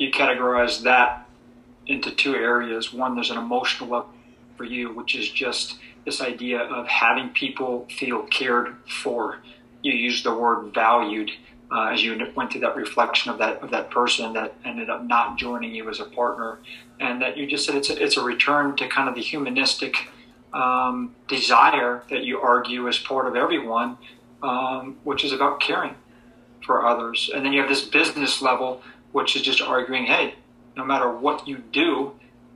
[0.02, 1.28] you categorize that
[1.86, 2.92] into two areas.
[2.92, 4.10] One, there's an emotional level
[4.58, 9.38] for you, which is just this idea of having people feel cared for.
[9.84, 11.30] You use the word valued
[11.72, 15.04] uh, as you went through that reflection of that of that person that ended up
[15.06, 16.60] not joining you as a partner,
[17.00, 19.96] and that you just said it's a, it's a return to kind of the humanistic
[20.54, 23.98] um, desire that you argue is part of everyone,
[24.44, 25.96] um, which is about caring
[26.66, 27.30] for others.
[27.34, 28.82] And then you have this business level
[29.12, 30.36] which is just arguing, hey,
[30.78, 32.14] no matter what you do,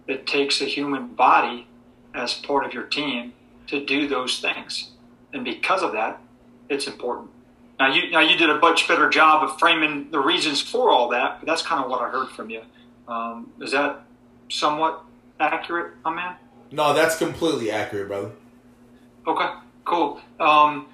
[0.07, 1.67] it takes a human body
[2.13, 3.33] as part of your team
[3.67, 4.91] to do those things.
[5.33, 6.21] And because of that,
[6.69, 7.29] it's important.
[7.79, 11.09] Now you now you did a much better job of framing the reasons for all
[11.09, 12.61] that, but that's kind of what I heard from you.
[13.07, 14.01] Um, is that
[14.49, 15.03] somewhat
[15.39, 16.35] accurate, my man?
[16.71, 18.31] No, that's completely accurate, brother.
[19.27, 19.49] Okay,
[19.83, 20.21] cool.
[20.39, 20.87] Um,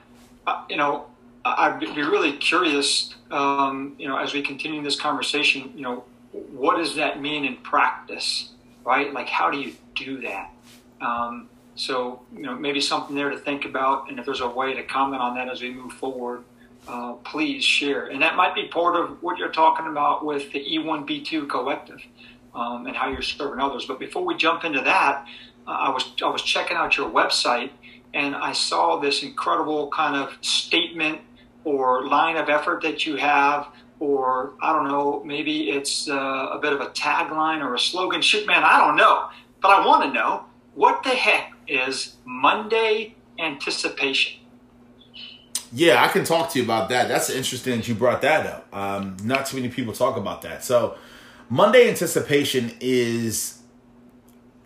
[0.69, 1.05] you know,
[1.45, 6.77] I'd be really curious, um, you know, as we continue this conversation, you know, what
[6.77, 8.49] does that mean in practice,
[8.83, 9.13] right?
[9.13, 10.51] Like, how do you do that?
[11.01, 14.73] Um, so, you know, maybe something there to think about, and if there's a way
[14.73, 16.43] to comment on that as we move forward,
[16.87, 18.05] uh, please share.
[18.05, 22.01] And that might be part of what you're talking about with the E1B2 collective
[22.53, 23.85] um, and how you're serving others.
[23.85, 25.25] But before we jump into that,
[25.67, 27.69] uh, I was I was checking out your website
[28.13, 31.21] and I saw this incredible kind of statement
[31.63, 33.67] or line of effort that you have,
[33.99, 38.21] or I don't know, maybe it's uh, a bit of a tagline or a slogan.
[38.21, 39.29] Shoot, man, I don't know.
[39.61, 44.40] But I want to know what the heck is Monday anticipation?
[45.73, 47.07] Yeah, I can talk to you about that.
[47.07, 48.75] That's interesting that you brought that up.
[48.75, 50.63] Um, not too many people talk about that.
[50.63, 50.97] So,
[51.49, 53.59] Monday anticipation is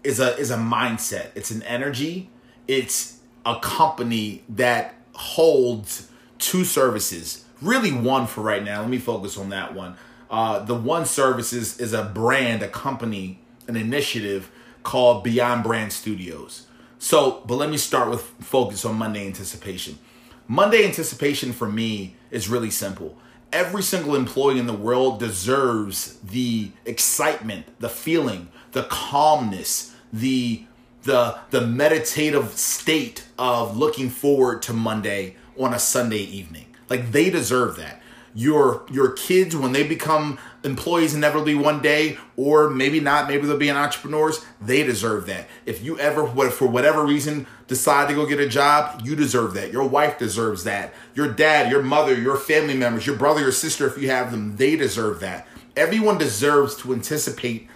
[0.04, 1.28] is a is a mindset.
[1.36, 2.30] It's an energy.
[2.68, 8.82] It's a company that holds two services really one for right now.
[8.82, 9.96] Let me focus on that one.
[10.30, 14.52] Uh, the one services is a brand, a company, an initiative
[14.84, 16.68] called Beyond Brand Studios.
[17.00, 20.00] So, but let me start with focus on Monday anticipation.
[20.48, 23.18] Monday anticipation for me is really simple.
[23.52, 30.66] Every single employee in the world deserves the excitement, the feeling, the calmness, the
[31.04, 36.66] the the meditative state of looking forward to Monday on a Sunday evening.
[36.90, 38.02] Like they deserve that
[38.36, 43.58] your your kids when they become employees inevitably one day or maybe not maybe they'll
[43.58, 45.48] be an entrepreneurs they deserve that.
[45.66, 49.72] If you ever for whatever reason decide to go get a job you deserve that.
[49.72, 50.94] Your wife deserves that.
[51.14, 54.58] Your dad your mother your family members your brother your sister if you have them
[54.58, 55.48] they deserve that.
[55.78, 57.70] Everyone deserves to anticipate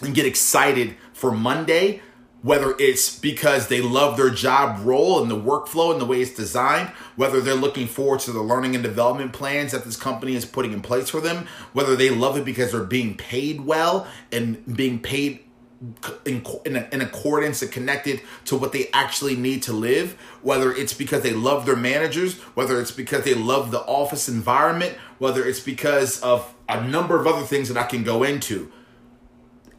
[0.00, 2.00] and get excited for monday
[2.46, 6.30] whether it's because they love their job role and the workflow and the way it's
[6.30, 10.44] designed, whether they're looking forward to the learning and development plans that this company is
[10.44, 14.76] putting in place for them, whether they love it because they're being paid well and
[14.76, 15.40] being paid
[16.24, 20.94] in, in, in, accordance and connected to what they actually need to live, whether it's
[20.94, 25.58] because they love their managers, whether it's because they love the office environment, whether it's
[25.58, 28.70] because of a number of other things that I can go into.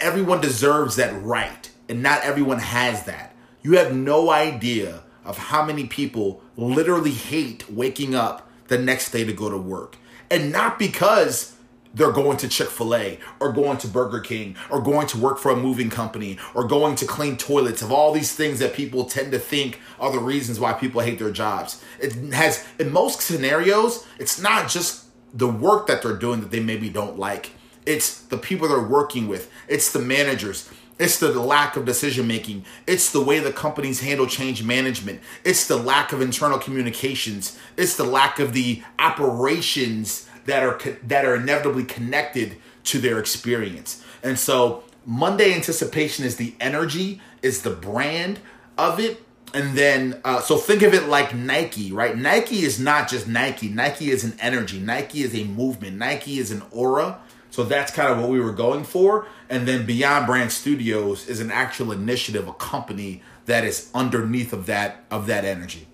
[0.01, 3.35] Everyone deserves that right and not everyone has that.
[3.61, 9.23] You have no idea of how many people literally hate waking up the next day
[9.23, 9.97] to go to work.
[10.29, 11.53] And not because
[11.93, 15.39] they're going to Chick fil A or going to Burger King or going to work
[15.39, 19.05] for a moving company or going to clean toilets, of all these things that people
[19.05, 21.83] tend to think are the reasons why people hate their jobs.
[21.99, 26.59] It has, in most scenarios, it's not just the work that they're doing that they
[26.59, 27.51] maybe don't like,
[27.85, 32.65] it's the people they're working with, it's the managers, it's the lack of decision making.
[32.87, 35.21] It's the way the companies handle change management.
[35.43, 37.57] It's the lack of internal communications.
[37.77, 44.03] It's the lack of the operations that are that are inevitably connected to their experience.
[44.23, 48.39] And so Monday anticipation is the energy, is the brand
[48.77, 49.23] of it.
[49.53, 52.17] And then, uh, so think of it like Nike, right?
[52.17, 53.69] Nike is not just Nike.
[53.69, 54.79] Nike is an energy.
[54.79, 55.97] Nike is a movement.
[55.97, 57.19] Nike is an aura.
[57.57, 59.25] So that's kind of what we were going for.
[59.49, 64.67] And then Beyond Brand Studios is an actual initiative, a company that is underneath of
[64.67, 65.87] that of that energy.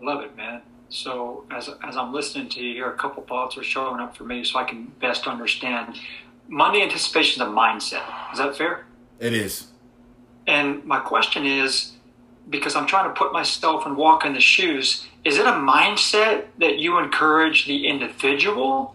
[0.00, 0.62] Love it, man.
[0.88, 4.22] So as as I'm listening to you here, a couple thoughts are showing up for
[4.22, 5.98] me, so I can best understand.
[6.46, 8.04] Monday anticipation is a mindset.
[8.32, 8.86] Is that fair?
[9.18, 9.66] It is.
[10.46, 11.93] And my question is,
[12.48, 16.44] because I'm trying to put myself and walk in the shoes is it a mindset
[16.58, 18.94] that you encourage the individual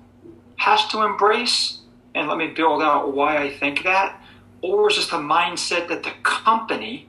[0.57, 1.79] has to embrace?
[2.13, 4.21] And let me build out why I think that.
[4.61, 7.07] Or is this a mindset that the company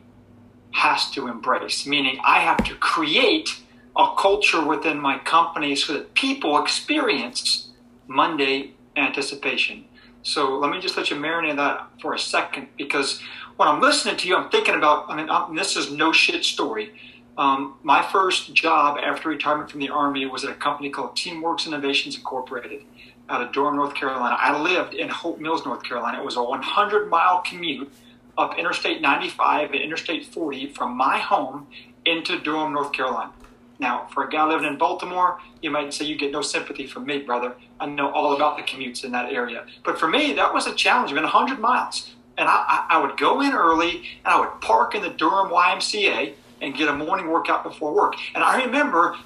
[0.70, 1.86] has to embrace?
[1.86, 3.60] Meaning, I have to create
[3.94, 7.68] a culture within my company so that people experience
[8.06, 9.84] Monday anticipation.
[10.22, 13.20] So let me just let you marinate that for a second because
[13.60, 16.46] when I'm listening to you, I'm thinking about, I mean, I'm, this is no shit
[16.46, 16.94] story.
[17.36, 21.66] Um, my first job after retirement from the Army was at a company called Teamworks
[21.66, 22.84] Innovations Incorporated
[23.28, 24.34] out of Durham, North Carolina.
[24.38, 26.18] I lived in Hope Mills, North Carolina.
[26.18, 27.92] It was a 100 mile commute
[28.38, 31.66] up Interstate 95 and Interstate 40 from my home
[32.06, 33.30] into Durham, North Carolina.
[33.78, 37.04] Now, for a guy living in Baltimore, you might say you get no sympathy from
[37.04, 37.54] me, brother.
[37.78, 39.66] I know all about the commutes in that area.
[39.84, 41.10] But for me, that was a challenge.
[41.10, 42.10] I mean, 100 miles.
[42.40, 46.32] And I, I, would go in early and I would park in the Durham YMCA
[46.62, 48.14] and get a morning workout before work.
[48.34, 49.18] And I remember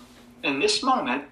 [0.43, 1.23] in this moment,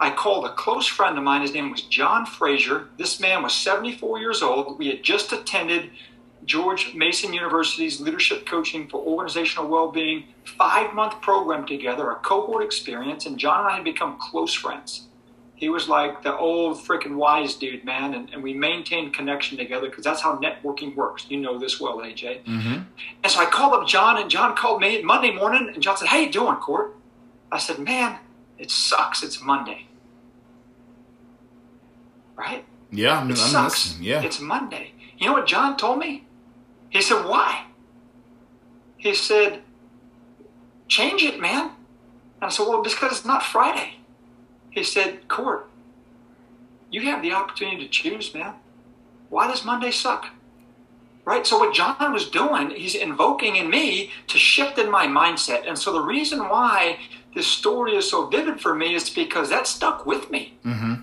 [0.00, 1.42] I called a close friend of mine.
[1.42, 2.88] His name was John Frazier.
[2.96, 4.78] This man was 74 years old.
[4.78, 5.90] We had just attended
[6.46, 10.24] George Mason University's Leadership Coaching for Organizational Well-Being
[10.56, 15.08] five-month program together, a cohort experience, and John and I had become close friends
[15.56, 18.14] he was like the old freaking wise dude, man.
[18.14, 21.26] And, and we maintained connection together because that's how networking works.
[21.28, 22.44] You know this well, AJ.
[22.44, 22.82] Mm-hmm.
[23.22, 26.08] And so I called up John, and John called me Monday morning, and John said,
[26.08, 26.96] "Hey, you doing, Court?"
[27.52, 28.18] I said, "Man,
[28.58, 29.22] it sucks.
[29.22, 29.86] It's Monday,
[32.36, 32.64] right?
[32.90, 33.86] Yeah, I'm, it I'm sucks.
[33.86, 34.08] Listening.
[34.08, 34.92] Yeah, it's Monday.
[35.18, 36.24] You know what John told me?
[36.90, 37.66] He said, "Why?"
[38.96, 39.62] He said,
[40.88, 41.70] "Change it, man."
[42.40, 43.98] And I said, "Well, because it's not Friday."
[44.74, 45.68] He said, Court,
[46.90, 48.54] you have the opportunity to choose, man.
[49.28, 50.26] Why does Monday suck?
[51.24, 51.46] Right?
[51.46, 55.66] So, what John was doing, he's invoking in me to shift in my mindset.
[55.66, 56.98] And so, the reason why
[57.34, 60.58] this story is so vivid for me is because that stuck with me.
[60.64, 60.94] Mm-hmm.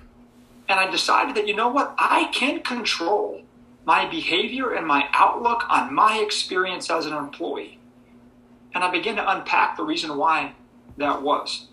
[0.70, 1.96] And I decided that, you know what?
[1.98, 3.42] I can control
[3.86, 7.80] my behavior and my outlook on my experience as an employee.
[8.74, 10.54] And I began to unpack the reason why
[10.98, 11.68] that was.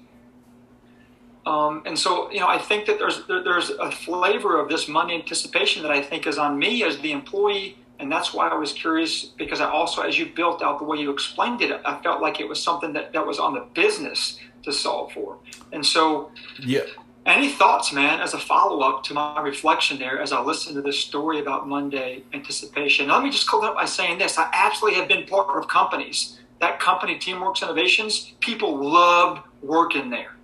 [1.49, 4.87] Um, and so, you know, I think that there's there, there's a flavor of this
[4.87, 8.55] Monday anticipation that I think is on me as the employee, and that's why I
[8.55, 12.03] was curious because I also, as you built out the way you explained it, I
[12.03, 15.39] felt like it was something that that was on the business to solve for.
[15.73, 16.31] And so,
[16.61, 16.83] yeah.
[17.25, 20.83] Any thoughts, man, as a follow up to my reflection there as I listened to
[20.83, 23.09] this story about Monday anticipation?
[23.09, 24.39] Let me just close up by saying this.
[24.39, 26.39] I absolutely have been part of companies.
[26.61, 30.38] That company, Teamworks Innovations, people loved working there,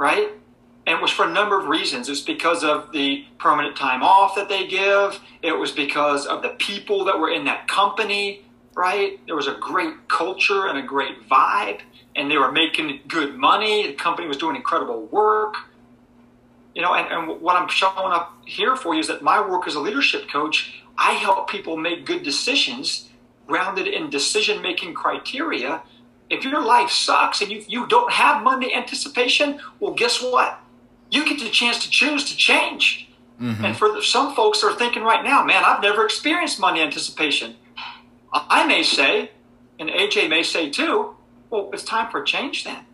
[0.00, 0.30] right?
[0.86, 2.08] And it was for a number of reasons.
[2.08, 6.48] It's because of the permanent time off that they give, it was because of the
[6.58, 8.44] people that were in that company,
[8.74, 9.20] right?
[9.26, 11.80] There was a great culture and a great vibe,
[12.16, 13.86] and they were making good money.
[13.86, 15.56] The company was doing incredible work
[16.74, 19.66] you know, and, and what I'm showing up here for you is that my work
[19.66, 23.08] as a leadership coach, I help people make good decisions
[23.46, 25.82] grounded in decision making criteria.
[26.30, 30.60] If your life sucks and you, you don't have Monday anticipation, well, guess what?
[31.10, 33.08] You get the chance to choose to change.
[33.40, 33.64] Mm-hmm.
[33.64, 37.56] And for the, some folks are thinking right now, man, I've never experienced Monday anticipation.
[38.32, 39.30] I may say,
[39.78, 41.16] and AJ may say too,
[41.48, 42.84] well, it's time for change then.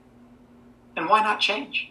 [0.97, 1.91] And why not change?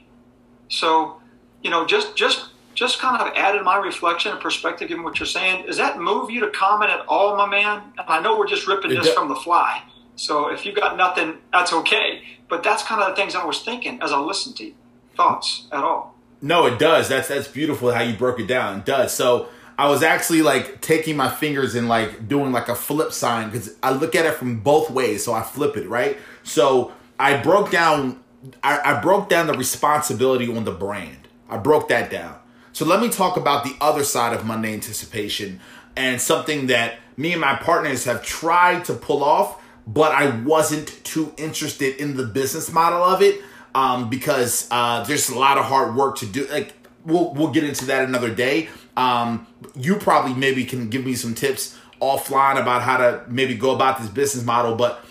[0.67, 1.21] So,
[1.61, 5.27] you know, just just just kind of added my reflection and perspective given what you're
[5.27, 5.67] saying.
[5.67, 7.83] Does that move you to comment at all, my man?
[7.97, 9.83] And I know we're just ripping this from the fly.
[10.16, 12.24] So if you got nothing, that's okay.
[12.47, 14.76] But that's kind of the things I was thinking as I listened to you.
[15.16, 16.16] Thoughts at all?
[16.41, 17.09] No, it does.
[17.09, 18.80] That's that's beautiful how you broke it down.
[18.80, 19.13] It does.
[19.13, 19.47] So
[19.78, 23.76] I was actually like taking my fingers and like doing like a flip sign because
[23.82, 25.24] I look at it from both ways.
[25.24, 26.18] So I flip it, right?
[26.43, 28.24] So I broke down
[28.63, 31.28] I, I broke down the responsibility on the brand.
[31.49, 32.38] I broke that down.
[32.74, 35.59] So let me talk about the other side of Monday anticipation
[35.95, 41.03] and something that me and my partners have tried to pull off, but I wasn't
[41.03, 43.41] too interested in the business model of it
[43.75, 46.47] um, because uh, there's a lot of hard work to do.
[46.47, 46.73] Like
[47.05, 48.69] we'll we'll get into that another day.
[48.97, 53.75] Um, you probably maybe can give me some tips offline about how to maybe go
[53.75, 55.03] about this business model, but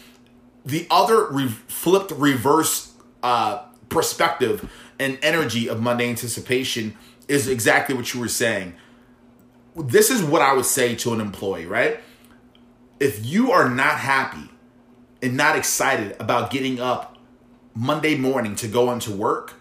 [0.64, 6.96] the other re- flipped reverse uh, perspective and energy of Monday anticipation
[7.28, 8.74] is exactly what you were saying.
[9.76, 12.00] This is what I would say to an employee, right?
[13.00, 14.50] If you are not happy
[15.24, 17.16] and not excited about getting up
[17.74, 19.54] Monday morning to go into work,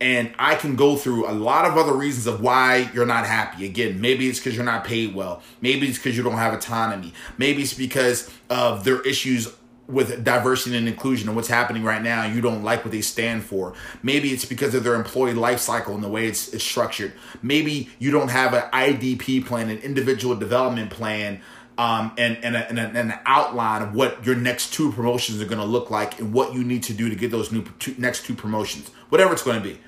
[0.00, 3.66] and I can go through a lot of other reasons of why you're not happy.
[3.66, 5.42] Again, maybe it's because you're not paid well.
[5.60, 7.12] Maybe it's because you don't have autonomy.
[7.36, 9.52] Maybe it's because of their issues
[9.90, 13.44] with diversity and inclusion and what's happening right now, you don't like what they stand
[13.44, 13.74] for.
[14.02, 17.12] Maybe it's because of their employee life cycle and the way it's, it's structured.
[17.42, 21.40] Maybe you don't have an IDP plan, an individual development plan,
[21.80, 25.40] um, and, and, a, and, a, and, an outline of what your next two promotions
[25.40, 27.64] are going to look like and what you need to do to get those new
[27.78, 29.80] two, next two promotions, whatever it's going to be.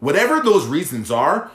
[0.00, 1.52] Whatever those reasons are,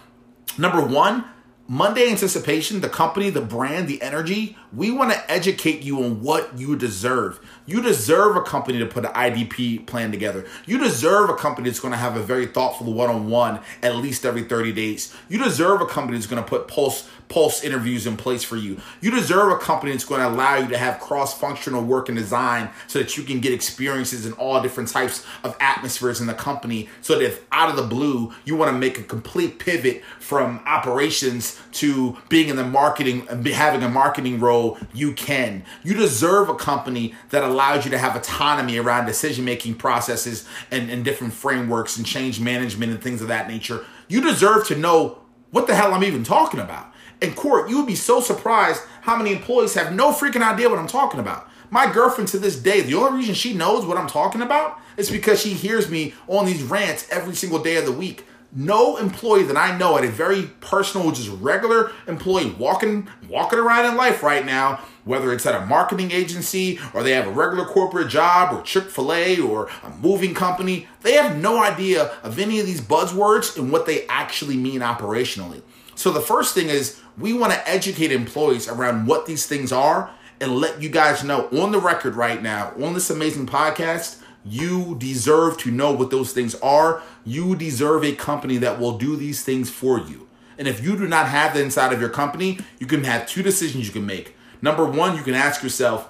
[0.58, 1.26] number one,
[1.68, 6.58] Monday Anticipation, the company, the brand, the energy, we want to educate you on what
[6.58, 7.40] you deserve.
[7.66, 10.46] You deserve a company to put an IDP plan together.
[10.66, 13.96] You deserve a company that's going to have a very thoughtful one on one at
[13.98, 15.16] least every 30 days.
[15.30, 18.78] You deserve a company that's going to put pulse pulse interviews in place for you.
[19.00, 22.18] You deserve a company that's going to allow you to have cross functional work and
[22.18, 26.34] design so that you can get experiences in all different types of atmospheres in the
[26.34, 26.90] company.
[27.02, 30.62] So that if out of the blue you want to make a complete pivot from
[30.66, 35.64] operations to being in the marketing and having a marketing role, you can.
[35.84, 40.92] You deserve a company that allows you to have autonomy around decision making processes and,
[40.92, 43.86] and different frameworks and change management and things of that nature.
[44.10, 45.20] You deserve to know
[45.52, 46.91] what the hell I'm even talking about
[47.22, 50.80] in court, you would be so surprised how many employees have no freaking idea what
[50.80, 51.48] I'm talking about.
[51.70, 55.10] My girlfriend to this day, the only reason she knows what I'm talking about is
[55.10, 58.26] because she hears me on these rants every single day of the week.
[58.54, 63.86] No employee that I know at a very personal, just regular employee walking walking around
[63.86, 67.64] in life right now, whether it's at a marketing agency or they have a regular
[67.64, 72.66] corporate job or Chick-fil-A or a moving company, they have no idea of any of
[72.66, 75.62] these buzzwords and what they actually mean operationally.
[75.96, 80.12] So the first thing is we want to educate employees around what these things are
[80.40, 84.96] and let you guys know on the record right now on this amazing podcast you
[84.98, 87.02] deserve to know what those things are.
[87.26, 90.28] You deserve a company that will do these things for you.
[90.58, 93.44] And if you do not have that inside of your company, you can have two
[93.44, 94.36] decisions you can make.
[94.62, 96.10] Number one, you can ask yourself,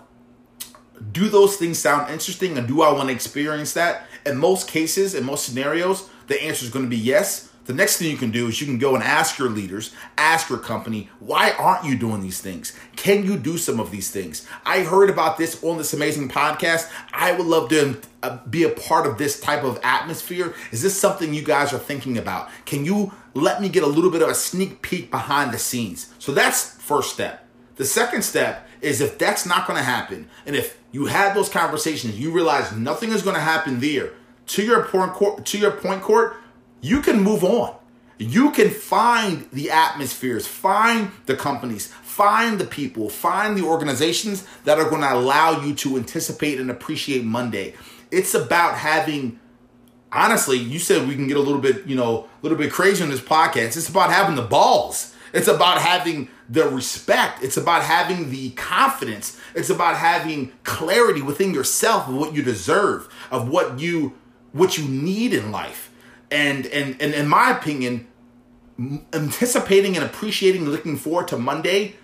[1.12, 4.06] do those things sound interesting and do I want to experience that?
[4.26, 7.96] In most cases, in most scenarios, the answer is going to be yes the next
[7.96, 11.10] thing you can do is you can go and ask your leaders, ask your company,
[11.20, 12.78] why aren't you doing these things?
[12.98, 14.46] Can you do some of these things?
[14.66, 16.92] I heard about this on this amazing podcast.
[17.14, 20.54] I would love to uh, be a part of this type of atmosphere.
[20.72, 22.50] Is this something you guys are thinking about?
[22.66, 26.14] Can you let me get a little bit of a sneak peek behind the scenes?
[26.20, 27.48] So that's first step.
[27.78, 31.48] The second step is if that's not going to happen, and if you had those
[31.48, 34.12] conversations, you realize nothing is going to happen there.
[34.48, 36.36] To your point, court, to your point, court,
[36.82, 37.76] you can move on.
[38.18, 44.78] You can find the atmospheres, find the companies, find the people, find the organizations that
[44.78, 47.74] are going to allow you to anticipate and appreciate Monday.
[48.12, 49.40] It's about having
[50.12, 53.04] honestly, you said we can get a little bit, you know, a little bit crazy
[53.04, 53.78] on this podcast.
[53.78, 55.16] It's about having the balls.
[55.34, 57.44] It's about having the respect.
[57.44, 59.40] It's about having the confidence.
[59.56, 64.14] It's about having clarity within yourself of what you deserve, of what you
[64.52, 65.91] what you need in life.
[66.32, 68.08] And and and in my opinion,
[69.14, 71.96] anticipating and appreciating looking forward to Monday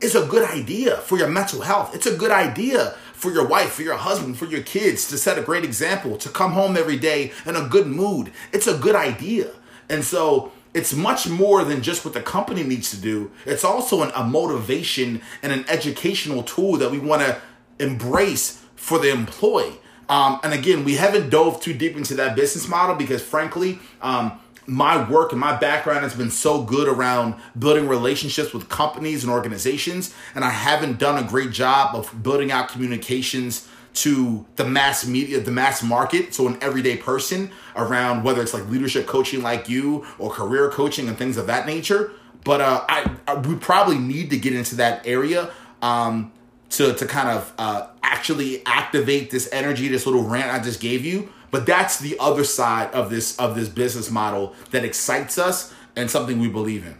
[0.00, 1.94] is a good idea for your mental health.
[1.94, 5.38] It's a good idea for your wife, for your husband, for your kids to set
[5.38, 8.32] a great example, to come home every day in a good mood.
[8.52, 9.52] It's a good idea.
[9.88, 13.30] And so it's much more than just what the company needs to do.
[13.46, 17.40] It's also an, a motivation and an educational tool that we want to
[17.78, 19.78] embrace for the employee.
[20.12, 24.38] Um, and again, we haven't dove too deep into that business model because, frankly, um,
[24.66, 29.32] my work and my background has been so good around building relationships with companies and
[29.32, 35.06] organizations, and I haven't done a great job of building out communications to the mass
[35.06, 39.70] media, the mass market, so an everyday person around whether it's like leadership coaching like
[39.70, 42.12] you or career coaching and things of that nature.
[42.44, 45.50] But uh, I, I we probably need to get into that area
[45.80, 46.32] um,
[46.72, 51.04] to to kind of uh, actually activate this energy, this little rant I just gave
[51.04, 51.32] you.
[51.50, 56.10] But that's the other side of this of this business model that excites us and
[56.10, 56.96] something we believe in.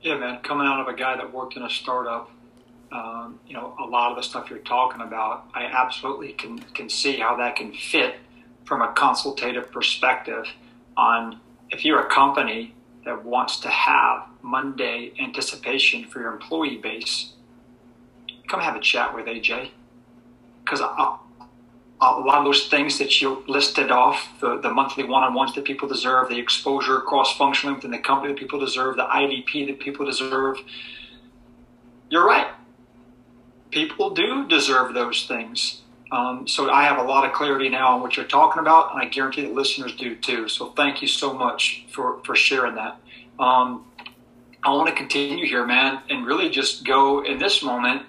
[0.00, 0.40] Yeah, man.
[0.42, 2.30] Coming out of a guy that worked in a startup
[2.94, 6.88] um, you know, a lot of the stuff you're talking about, I absolutely can can
[6.88, 8.16] see how that can fit
[8.64, 10.46] from a consultative perspective
[10.96, 12.72] on if you're a company
[13.04, 17.33] that wants to have Monday anticipation for your employee base,
[18.48, 19.70] come have a chat with AJ.
[20.64, 21.18] Because a,
[22.00, 26.28] lot of those things that you listed off, the, the monthly one-on-ones that people deserve,
[26.28, 30.58] the exposure cross-functionally within the company that people deserve, the IDP that people deserve,
[32.10, 32.48] you're right
[33.74, 35.82] people do deserve those things.
[36.12, 39.02] Um, so I have a lot of clarity now on what you're talking about, and
[39.02, 40.48] I guarantee the listeners do too.
[40.48, 42.96] So thank you so much for, for sharing that.
[43.38, 43.84] Um,
[44.62, 48.02] I want to continue here, man, and really just go in this moment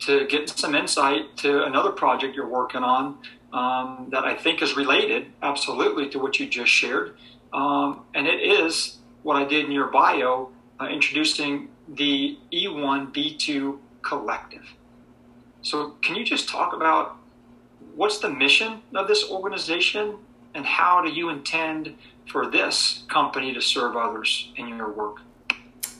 [0.00, 3.18] to get some insight to another project you're working on
[3.52, 7.16] um, that I think is related absolutely to what you just shared.
[7.52, 14.66] Um, and it is what I did in your bio, uh, introducing the E1B2 collective.
[15.62, 17.16] So, can you just talk about
[17.94, 20.16] what's the mission of this organization
[20.54, 21.94] and how do you intend
[22.30, 25.18] for this company to serve others in your work?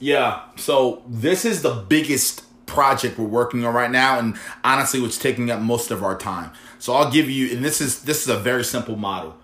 [0.01, 5.19] Yeah, so this is the biggest project we're working on right now and honestly what's
[5.19, 6.51] taking up most of our time.
[6.79, 9.37] So I'll give you and this is this is a very simple model.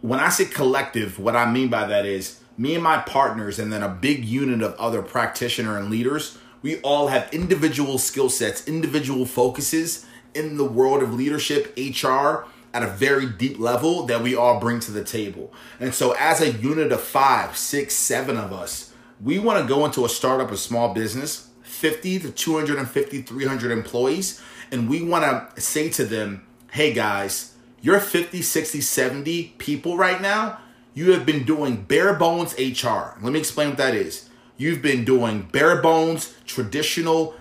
[0.00, 3.72] When I say collective, what I mean by that is me and my partners and
[3.72, 8.66] then a big unit of other practitioner and leaders we all have individual skill sets,
[8.66, 10.04] individual focuses
[10.34, 12.44] in the world of leadership, HR,
[12.74, 15.52] at a very deep level that we all bring to the table.
[15.78, 18.92] And so, as a unit of five, six, seven of us,
[19.22, 21.45] we want to go into a startup, a small business,
[21.76, 28.00] 50 to 250, 300 employees, and we want to say to them, hey guys, you're
[28.00, 30.58] 50, 60, 70 people right now.
[30.94, 33.14] You have been doing bare bones HR.
[33.20, 34.28] Let me explain what that is.
[34.56, 37.34] You've been doing bare bones, traditional,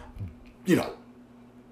[0.66, 0.94] you know,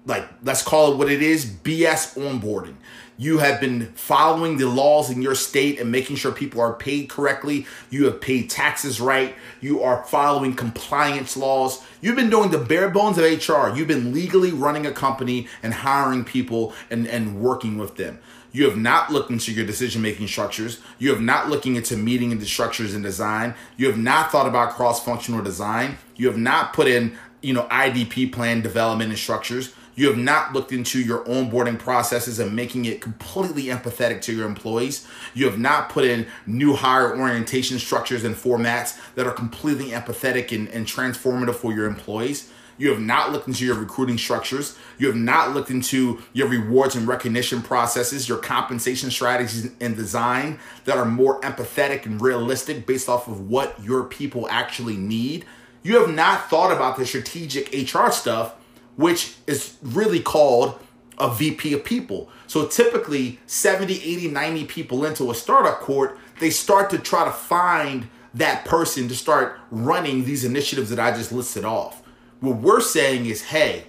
[0.06, 2.76] like let's call it what it is BS onboarding.
[3.16, 7.08] You have been following the laws in your state and making sure people are paid
[7.08, 7.66] correctly.
[7.88, 9.36] You have paid taxes right.
[9.60, 11.80] You are following compliance laws.
[12.00, 13.76] You've been doing the bare bones of HR.
[13.76, 18.18] You've been legally running a company and hiring people and, and working with them.
[18.50, 20.80] You have not looked into your decision making structures.
[20.98, 23.54] You have not looking into meeting the structures and design.
[23.76, 25.98] You have not thought about cross functional design.
[26.16, 29.72] You have not put in, you know, IDP plan development and structures.
[29.94, 34.46] You have not looked into your onboarding processes and making it completely empathetic to your
[34.46, 35.06] employees.
[35.34, 40.54] You have not put in new hire orientation structures and formats that are completely empathetic
[40.54, 42.50] and, and transformative for your employees.
[42.76, 44.76] You have not looked into your recruiting structures.
[44.98, 50.58] You have not looked into your rewards and recognition processes, your compensation strategies and design
[50.84, 55.44] that are more empathetic and realistic based off of what your people actually need.
[55.82, 58.54] You have not thought about the strategic HR stuff,
[58.96, 60.78] which is really called
[61.18, 62.28] a VP of people.
[62.46, 67.30] So typically 70, 80, 90 people into a startup court, they start to try to
[67.30, 72.02] find that person to start running these initiatives that I just listed off.
[72.40, 73.84] What we're saying is, hey,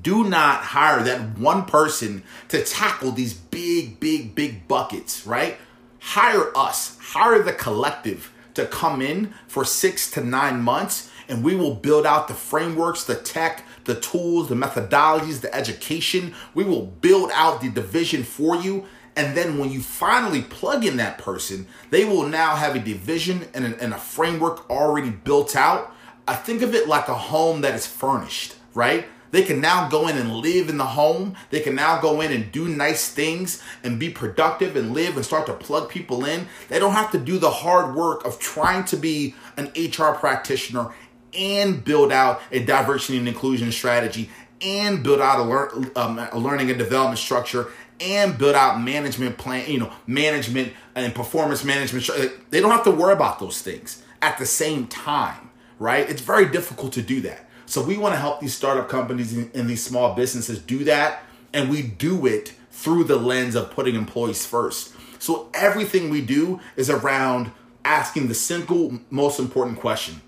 [0.00, 5.58] do not hire that one person to tackle these big, big, big buckets, right?
[6.00, 11.54] Hire us, hire the collective to come in for six to nine months, and we
[11.54, 16.34] will build out the frameworks, the tech, the tools, the methodologies, the education.
[16.54, 18.86] We will build out the division for you.
[19.14, 23.46] And then when you finally plug in that person, they will now have a division
[23.52, 25.94] and a, and a framework already built out.
[26.26, 29.06] I think of it like a home that is furnished, right?
[29.32, 31.34] They can now go in and live in the home.
[31.50, 35.24] They can now go in and do nice things and be productive and live and
[35.24, 36.46] start to plug people in.
[36.68, 40.92] They don't have to do the hard work of trying to be an HR practitioner
[41.34, 44.30] and build out a diversity and inclusion strategy
[44.60, 47.68] and build out a, lear- um, a learning and development structure
[48.00, 52.08] and build out management plan, you know, management and performance management.
[52.50, 56.08] They don't have to worry about those things at the same time, right?
[56.08, 57.48] It's very difficult to do that.
[57.66, 61.22] So we want to help these startup companies and these small businesses do that.
[61.52, 64.94] And we do it through the lens of putting employees first.
[65.18, 67.52] So everything we do is around
[67.84, 70.20] asking the single most important question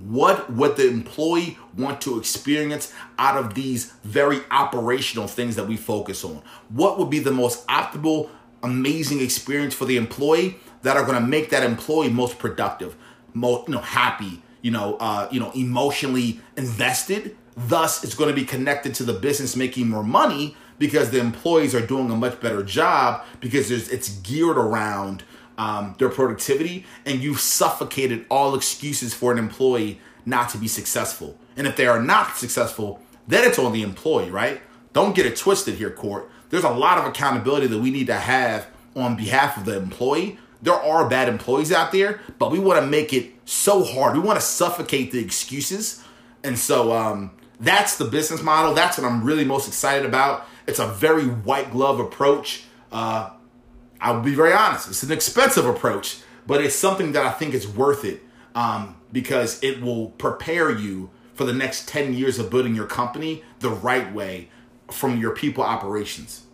[0.00, 5.76] what would the employee want to experience out of these very operational things that we
[5.76, 6.42] focus on?
[6.70, 8.30] What would be the most optimal,
[8.62, 12.96] amazing experience for the employee that are going to make that employee most productive,
[13.34, 17.36] most you know happy, you know, uh, you know, emotionally invested.
[17.56, 21.74] Thus, it's going to be connected to the business making more money because the employees
[21.74, 25.24] are doing a much better job because it's geared around
[25.60, 31.36] um, their productivity, and you've suffocated all excuses for an employee not to be successful.
[31.54, 34.62] And if they are not successful, then it's on the employee, right?
[34.94, 36.30] Don't get it twisted here, court.
[36.48, 40.38] There's a lot of accountability that we need to have on behalf of the employee.
[40.62, 44.14] There are bad employees out there, but we want to make it so hard.
[44.14, 46.02] We want to suffocate the excuses.
[46.42, 48.72] And so um, that's the business model.
[48.72, 50.46] That's what I'm really most excited about.
[50.66, 52.64] It's a very white glove approach.
[52.90, 53.30] Uh,
[54.00, 54.88] I'll be very honest.
[54.88, 58.22] It's an expensive approach, but it's something that I think is worth it
[58.54, 63.42] um, because it will prepare you for the next 10 years of building your company
[63.60, 64.48] the right way
[64.90, 66.46] from your people operations.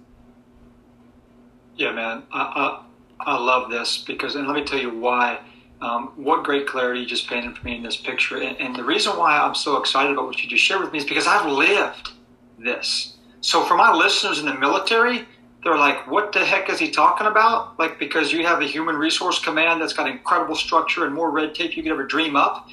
[1.76, 2.22] Yeah, man.
[2.32, 2.84] I,
[3.20, 5.40] I, I love this because, and let me tell you why.
[5.78, 8.40] Um, what great clarity you just painted for me in this picture.
[8.40, 10.98] And, and the reason why I'm so excited about what you just shared with me
[11.00, 12.12] is because I've lived
[12.58, 13.16] this.
[13.42, 15.26] So, for my listeners in the military,
[15.66, 17.76] they're like, what the heck is he talking about?
[17.76, 21.56] Like, because you have a human resource command that's got incredible structure and more red
[21.56, 22.68] tape you could ever dream up.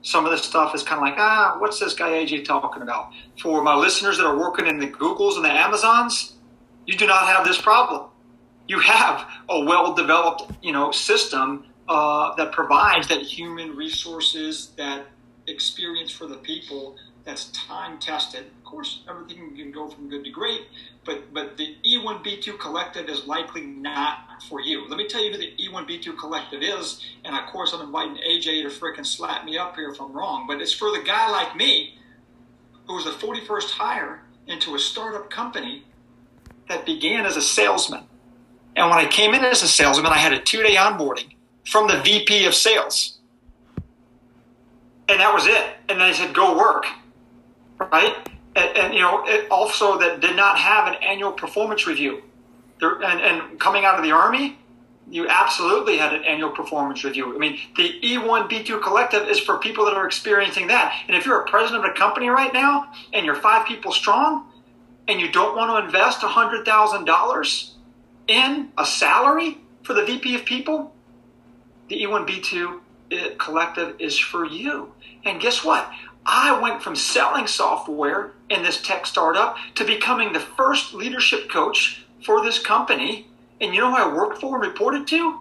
[0.00, 3.12] Some of this stuff is kind of like, ah, what's this guy AJ talking about?
[3.42, 6.36] For my listeners that are working in the Googles and the Amazons,
[6.86, 8.08] you do not have this problem.
[8.66, 15.04] You have a well-developed, you know, system uh, that provides that human resources, that
[15.48, 18.46] experience for the people that's time tested.
[18.46, 20.62] Of course, everything can go from good to great,
[21.08, 24.86] but but the E1B2 collective is likely not for you.
[24.88, 28.62] Let me tell you who the E1B2 collective is, and of course I'm inviting AJ
[28.62, 31.56] to fricking slap me up here if I'm wrong, but it's for the guy like
[31.56, 31.94] me
[32.86, 35.84] who was a 41st hire into a startup company
[36.68, 38.04] that began as a salesman.
[38.76, 41.34] And when I came in as a salesman, I had a two-day onboarding
[41.66, 43.18] from the VP of sales.
[45.08, 45.76] And that was it.
[45.88, 46.86] And then I said, go work
[47.78, 48.28] right?
[48.56, 52.22] And, and you know, also that did not have an annual performance review.
[52.80, 54.58] There, and, and coming out of the Army,
[55.10, 57.34] you absolutely had an annual performance review.
[57.34, 60.94] I mean, the E1 B2 collective is for people that are experiencing that.
[61.08, 64.50] And if you're a president of a company right now and you're five people strong
[65.06, 67.70] and you don't want to invest $100,000
[68.28, 70.94] in a salary for the VP of people,
[71.88, 72.80] the E1 B2
[73.10, 74.92] eh, collective is for you.
[75.24, 75.90] And guess what?
[76.30, 82.04] I went from selling software in this tech startup to becoming the first leadership coach
[82.22, 83.26] for this company.
[83.62, 85.40] And you know who I worked for and reported to?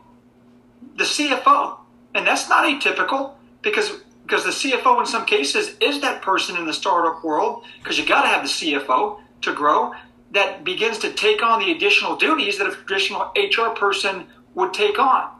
[0.95, 1.79] The CFO.
[2.15, 6.65] And that's not atypical because because the CFO in some cases is that person in
[6.65, 9.93] the startup world because you got to have the CFO to grow
[10.31, 14.25] that begins to take on the additional duties that a traditional HR person
[14.55, 15.31] would take on.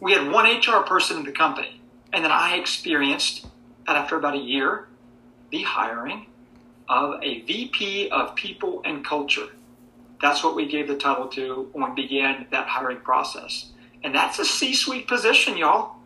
[0.00, 1.82] We had one HR person in the company,
[2.14, 3.46] and then I experienced
[3.86, 4.86] that after about a year,
[5.50, 6.26] the hiring
[6.88, 9.48] of a VP of People and Culture.
[10.20, 13.70] That's what we gave the title to when we began that hiring process.
[14.02, 15.96] And that's a C suite position, y'all.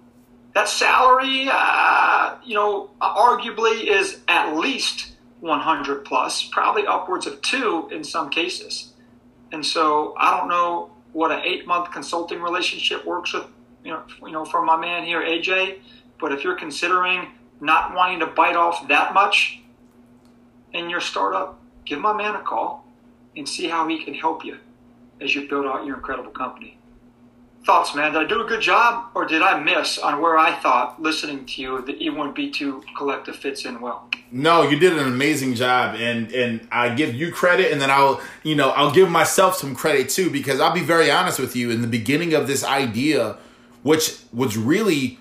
[0.54, 7.88] That salary, uh, you know, arguably is at least 100 plus, probably upwards of two
[7.90, 8.92] in some cases.
[9.52, 13.46] And so I don't know what an eight month consulting relationship works with,
[13.84, 15.78] you know, you know, from my man here, AJ.
[16.20, 17.32] But if you're considering
[17.64, 19.60] not wanting to bite off that much
[20.72, 22.86] in your startup, give my man a call
[23.36, 24.58] and see how he can help you
[25.20, 26.78] as you build out your incredible company.
[27.64, 28.12] Thoughts, man?
[28.12, 31.46] Did I do a good job or did I miss on where I thought listening
[31.46, 34.10] to you the E1B2 collective fits in well?
[34.30, 38.20] No, you did an amazing job and and I give you credit and then I'll,
[38.42, 41.70] you know, I'll give myself some credit too because I'll be very honest with you
[41.70, 43.38] in the beginning of this idea
[43.82, 45.18] which was really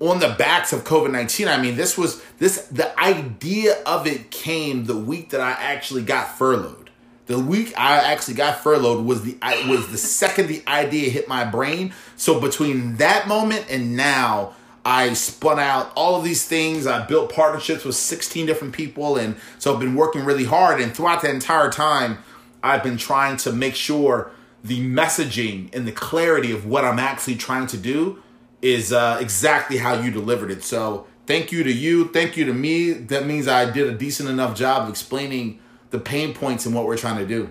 [0.00, 1.48] on the backs of COVID nineteen.
[1.48, 6.02] I mean, this was this the idea of it came the week that I actually
[6.02, 6.90] got furloughed.
[7.26, 11.28] The week I actually got furloughed was the I, was the second the idea hit
[11.28, 11.92] my brain.
[12.16, 16.86] So between that moment and now, I spun out all of these things.
[16.86, 20.80] I built partnerships with 16 different people, and so I've been working really hard.
[20.80, 22.18] And throughout that entire time,
[22.62, 24.30] I've been trying to make sure
[24.62, 28.22] the messaging and the clarity of what I'm actually trying to do
[28.62, 30.62] is uh, exactly how you delivered it.
[30.62, 32.08] So thank you to you.
[32.08, 32.92] Thank you to me.
[32.92, 36.86] That means I did a decent enough job of explaining the pain points and what
[36.86, 37.50] we're trying to do.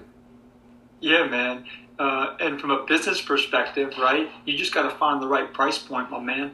[0.99, 1.65] Yeah, man.
[1.97, 5.77] Uh, and from a business perspective, right, you just got to find the right price
[5.77, 6.53] point, my man,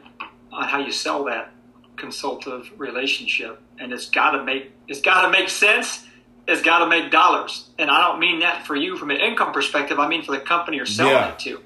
[0.52, 1.50] on how you sell that
[1.96, 3.60] consultative relationship.
[3.78, 6.06] And it's got to make it's got to make sense.
[6.46, 7.70] It's got to make dollars.
[7.78, 9.98] And I don't mean that for you from an income perspective.
[9.98, 11.32] I mean for the company you're selling yeah.
[11.32, 11.60] it to.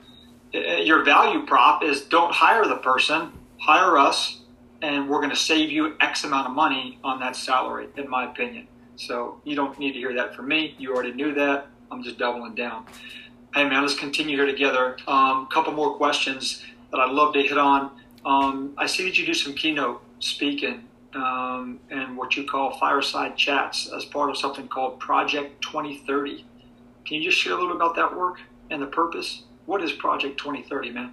[0.85, 4.41] Your value prop is don't hire the person, hire us,
[4.83, 8.31] and we're going to save you X amount of money on that salary, in my
[8.31, 8.69] opinion.
[8.97, 10.75] So you don't need to hear that from me.
[10.79, 11.67] You already knew that.
[11.91, 12.87] I'm just doubling down.
[13.55, 14.97] Hey man, let's continue here together.
[15.07, 17.91] A um, couple more questions that I'd love to hit on.
[18.25, 23.37] Um, I see that you do some keynote speaking um, and what you call fireside
[23.37, 26.45] chats as part of something called Project 2030.
[27.05, 28.41] Can you just share a little bit about that work
[28.71, 29.45] and the purpose?
[29.67, 31.13] What is Project 2030, man?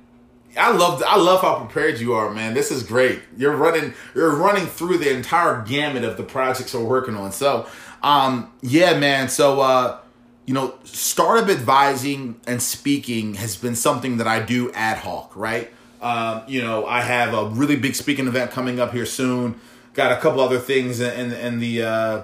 [0.55, 2.53] I love I love how prepared you are, man.
[2.53, 3.21] This is great.
[3.35, 7.31] You're running you're running through the entire gamut of the projects we're working on.
[7.31, 7.67] So,
[8.03, 9.29] um, yeah, man.
[9.29, 9.99] So, uh,
[10.45, 15.71] you know, startup advising and speaking has been something that I do ad hoc, right?
[16.01, 19.59] Um, you know, I have a really big speaking event coming up here soon.
[19.95, 22.21] Got a couple other things in, in, in the uh,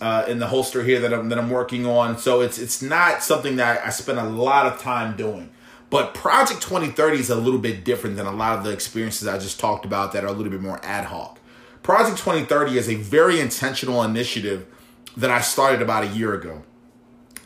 [0.00, 2.18] uh, in the holster here that I'm that I'm working on.
[2.18, 5.50] So it's it's not something that I spend a lot of time doing.
[5.94, 9.38] But Project 2030 is a little bit different than a lot of the experiences I
[9.38, 11.38] just talked about that are a little bit more ad hoc.
[11.84, 14.66] Project 2030 is a very intentional initiative
[15.16, 16.64] that I started about a year ago.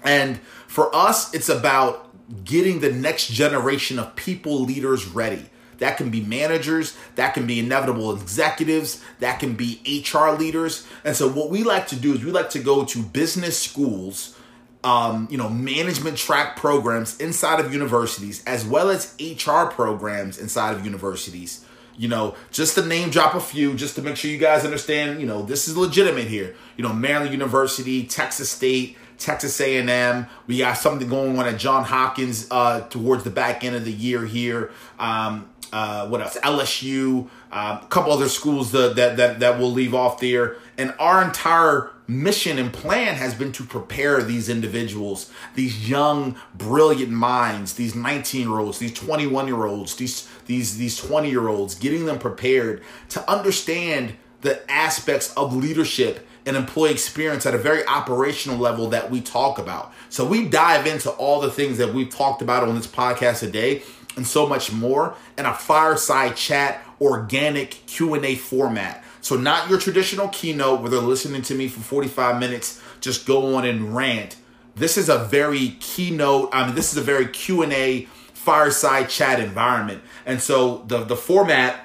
[0.02, 2.08] And for us, it's about
[2.42, 5.50] getting the next generation of people leaders ready.
[5.76, 10.86] That can be managers, that can be inevitable executives, that can be HR leaders.
[11.04, 14.37] And so, what we like to do is we like to go to business schools
[14.84, 20.76] um, you know, management track programs inside of universities, as well as HR programs inside
[20.76, 21.64] of universities.
[21.96, 25.20] You know, just to name drop a few, just to make sure you guys understand.
[25.20, 26.54] You know, this is legitimate here.
[26.76, 30.26] You know, Maryland University, Texas State, Texas A&M.
[30.46, 33.92] We got something going on at John Hopkins uh, towards the back end of the
[33.92, 34.70] year here.
[35.00, 36.38] Um, uh, what else?
[36.38, 40.94] LSU, uh, a couple other schools that, that that that will leave off there, and
[40.98, 47.74] our entire mission and plan has been to prepare these individuals, these young, brilliant minds,
[47.74, 52.06] these 19 year olds, these 21 year olds, these, these, these 20 year olds, getting
[52.06, 58.56] them prepared to understand the aspects of leadership and employee experience at a very operational
[58.56, 59.92] level that we talk about.
[60.08, 63.82] So we dive into all the things that we've talked about on this podcast today
[64.16, 70.28] and so much more in a fireside chat organic Q&A format so not your traditional
[70.28, 74.36] keynote where they're listening to me for 45 minutes, just go on and rant.
[74.74, 80.02] This is a very keynote, I mean this is a very Q&A fireside chat environment.
[80.24, 81.84] And so the the format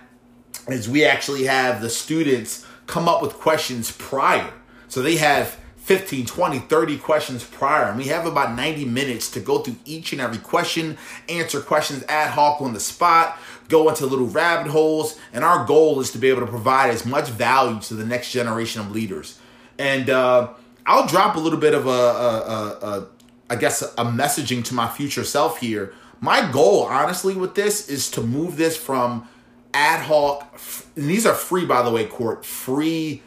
[0.68, 4.54] is we actually have the students come up with questions prior.
[4.88, 7.90] So they have 15, 20, 30 questions prior.
[7.90, 12.04] And we have about 90 minutes to go through each and every question, answer questions
[12.08, 13.38] ad hoc on the spot,
[13.70, 15.20] go into little rabbit holes.
[15.32, 18.32] And our goal is to be able to provide as much value to the next
[18.32, 19.40] generation of leaders.
[19.78, 20.54] And uh,
[20.86, 23.08] I'll drop a little bit of a, a, a, a
[23.50, 25.94] I guess, a messaging to my future self here.
[26.20, 29.28] My goal, honestly, with this is to move this from
[29.74, 30.60] ad hoc,
[30.96, 33.22] and these are free, by the way, court, free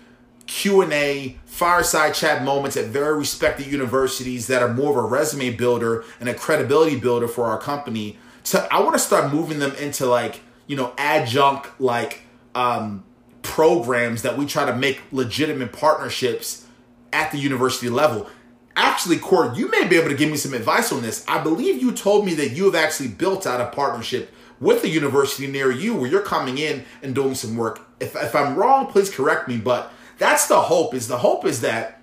[0.46, 6.04] Q&A, fireside chat moments at very respected universities that are more of a resume builder
[6.20, 8.18] and a credibility builder for our company.
[8.46, 10.38] So I want to start moving them into like,
[10.68, 12.20] you know, adjunct like
[12.54, 13.02] um,
[13.42, 16.64] programs that we try to make legitimate partnerships
[17.12, 18.30] at the university level.
[18.76, 21.24] Actually, Court, you may be able to give me some advice on this.
[21.26, 24.88] I believe you told me that you have actually built out a partnership with a
[24.88, 27.80] university near you where you're coming in and doing some work.
[27.98, 31.62] If, if I'm wrong, please correct me, but that's the hope is the hope is
[31.62, 32.00] that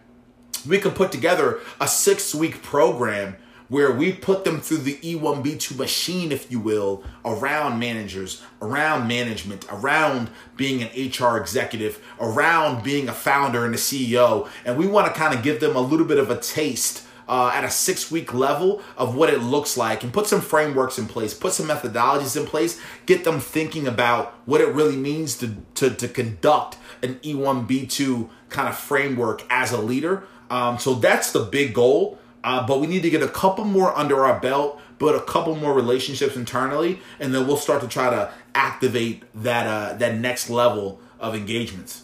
[0.68, 3.38] we can put together a six week program
[3.74, 9.66] where we put them through the E1B2 machine, if you will, around managers, around management,
[9.72, 14.48] around being an HR executive, around being a founder and a CEO.
[14.64, 17.50] And we want to kind of give them a little bit of a taste uh,
[17.52, 21.08] at a six week level of what it looks like and put some frameworks in
[21.08, 25.56] place, put some methodologies in place, get them thinking about what it really means to,
[25.74, 30.26] to, to conduct an E1B2 kind of framework as a leader.
[30.52, 32.20] Um, so that's the big goal.
[32.44, 35.56] Uh, but we need to get a couple more under our belt, build a couple
[35.56, 40.50] more relationships internally, and then we'll start to try to activate that uh, that next
[40.50, 42.04] level of engagements.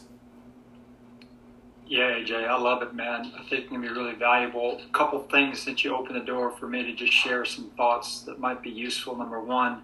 [1.87, 3.33] Yeah, AJ, I love it, man.
[3.35, 4.79] I think it's gonna be really valuable.
[4.87, 8.21] A couple things that you open the door for me to just share some thoughts
[8.21, 9.15] that might be useful.
[9.15, 9.81] Number one,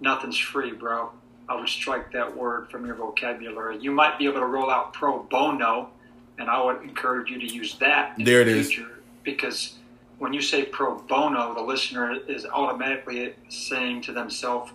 [0.00, 1.10] nothing's free, bro.
[1.48, 3.78] I would strike that word from your vocabulary.
[3.78, 5.88] You might be able to roll out pro bono,
[6.38, 8.14] and I would encourage you to use that.
[8.18, 8.80] there the it is.
[9.24, 9.77] Because
[10.18, 14.72] when you say pro bono, the listener is automatically saying to themselves,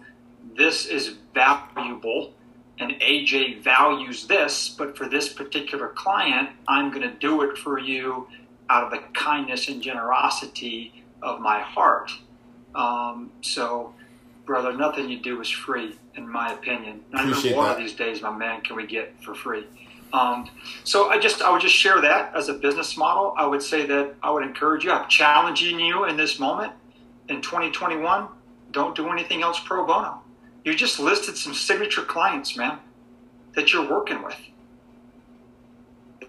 [0.55, 2.33] "This is valuable."
[2.79, 7.79] and AJ values this, but for this particular client, I'm going to do it for
[7.79, 8.27] you
[8.69, 12.11] out of the kindness and generosity of my heart.
[12.73, 13.93] Um, so,
[14.45, 17.03] brother, nothing you do is free, in my opinion.
[17.11, 19.65] Not even one of these days, my man, can we get for free.
[20.13, 20.49] Um,
[20.83, 23.33] so I just I would just share that as a business model.
[23.35, 24.91] I would say that I would encourage you.
[24.91, 26.71] I'm challenging you in this moment
[27.29, 28.27] in 2021.
[28.71, 30.23] Don't do anything else pro bono
[30.63, 32.79] you just listed some signature clients, man,
[33.55, 34.37] that you're working with.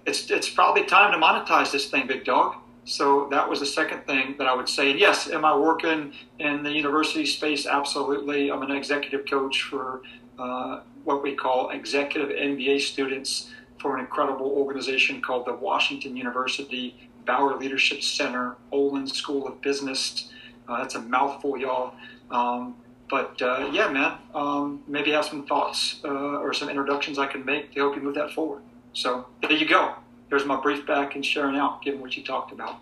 [0.07, 2.57] It's, it's probably time to monetize this thing, big dog.
[2.85, 4.91] So that was the second thing that I would say.
[4.91, 7.67] And yes, am I working in the university space?
[7.67, 8.51] Absolutely.
[8.51, 10.03] I'm an executive coach for
[10.39, 13.51] uh, what we call executive MBA students
[13.85, 20.31] for an incredible organization called the Washington University Bauer Leadership Center, Olin School of Business.
[20.67, 21.93] Uh, that's a mouthful, y'all.
[22.31, 22.77] Um,
[23.11, 27.45] but uh, yeah, man, um, maybe have some thoughts uh, or some introductions I can
[27.45, 28.63] make to help you move that forward.
[28.95, 29.97] So there you go.
[30.31, 32.77] There's my brief back and sharing out, given what you talked about.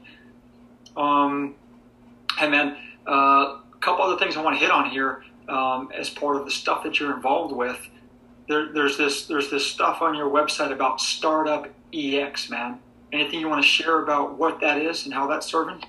[0.96, 1.56] Um,
[2.38, 2.76] hey, man,
[3.08, 6.44] uh, a couple other things I want to hit on here um, as part of
[6.44, 7.88] the stuff that you're involved with.
[8.48, 12.78] There, there's this there's this stuff on your website about Startup EX, man.
[13.12, 15.82] Anything you want to share about what that is and how that's serving?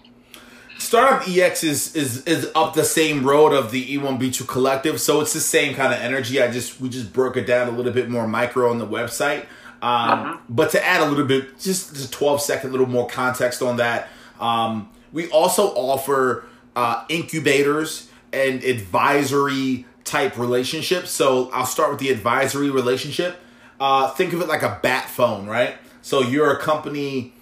[0.77, 5.33] Startup EX is is is up the same road of the E1B2 collective, so it's
[5.33, 6.41] the same kind of energy.
[6.41, 9.45] I just we just broke it down a little bit more micro on the website.
[9.81, 10.37] Um, uh-huh.
[10.49, 14.09] But to add a little bit, just just 12 second little more context on that,
[14.39, 16.45] um, we also offer
[16.75, 21.07] uh, incubators and advisory type relationship.
[21.07, 23.39] So I'll start with the advisory relationship.
[23.79, 25.75] Uh, think of it like a bat phone, right?
[26.01, 27.33] So you're a company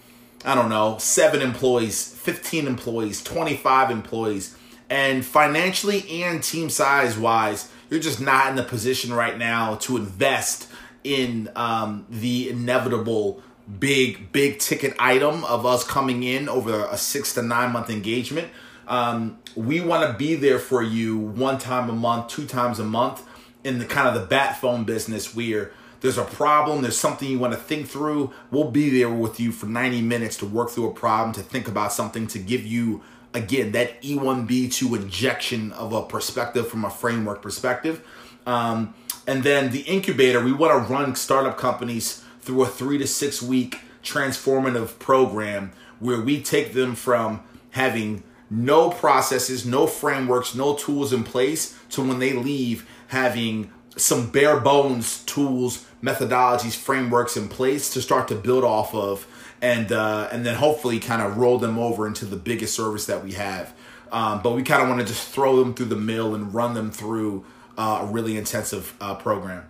[0.43, 4.57] I don't know, seven employees, 15 employees, 25 employees,
[4.89, 9.97] and financially and team size wise, you're just not in the position right now to
[9.97, 10.68] invest
[11.03, 13.41] in um, the inevitable
[13.80, 18.47] big, big ticket item of us coming in over a six to nine month engagement.
[18.88, 22.84] Um, we want to be there for you one time a month, two times a
[22.84, 23.23] month
[23.63, 25.71] in the kind of the bat phone business where
[26.01, 29.51] there's a problem, there's something you want to think through, we'll be there with you
[29.51, 33.03] for 90 minutes to work through a problem, to think about something, to give you,
[33.36, 38.03] again, that E1B2 injection of a perspective from a framework perspective.
[38.47, 38.95] Um,
[39.27, 43.41] and then the incubator, we want to run startup companies through a three to six
[43.41, 51.13] week transformative program where we take them from having no processes, no frameworks, no tools
[51.13, 57.89] in place to when they leave having some bare bones tools, methodologies, frameworks in place
[57.93, 59.25] to start to build off of,
[59.61, 63.23] and uh, and then hopefully kind of roll them over into the biggest service that
[63.23, 63.73] we have.
[64.11, 66.73] Um, but we kind of want to just throw them through the mill and run
[66.73, 67.45] them through
[67.77, 69.63] uh, a really intensive uh, program.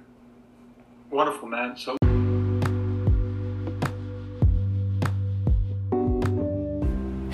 [1.12, 1.78] Wonderful, man.
[1.78, 2.01] So.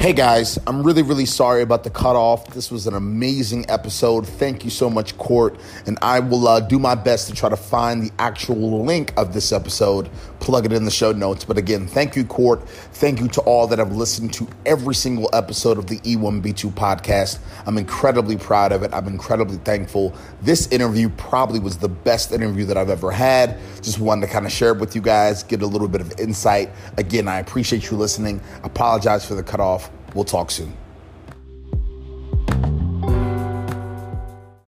[0.08, 2.54] Hey guys, I'm really, really sorry about the cutoff.
[2.54, 4.26] This was an amazing episode.
[4.26, 5.60] Thank you so much, Court.
[5.86, 9.34] And I will uh, do my best to try to find the actual link of
[9.34, 11.44] this episode plug it in the show notes.
[11.44, 12.68] But again, thank you, Court.
[12.70, 17.40] Thank you to all that have listened to every single episode of the E1B2 podcast.
[17.66, 18.94] I'm incredibly proud of it.
[18.94, 20.16] I'm incredibly thankful.
[20.42, 23.58] This interview probably was the best interview that I've ever had.
[23.82, 26.18] Just wanted to kind of share it with you guys, get a little bit of
[26.18, 26.70] insight.
[26.98, 28.40] Again, I appreciate you listening.
[28.64, 29.92] Apologize for the cutoff.
[30.18, 30.74] We'll talk soon.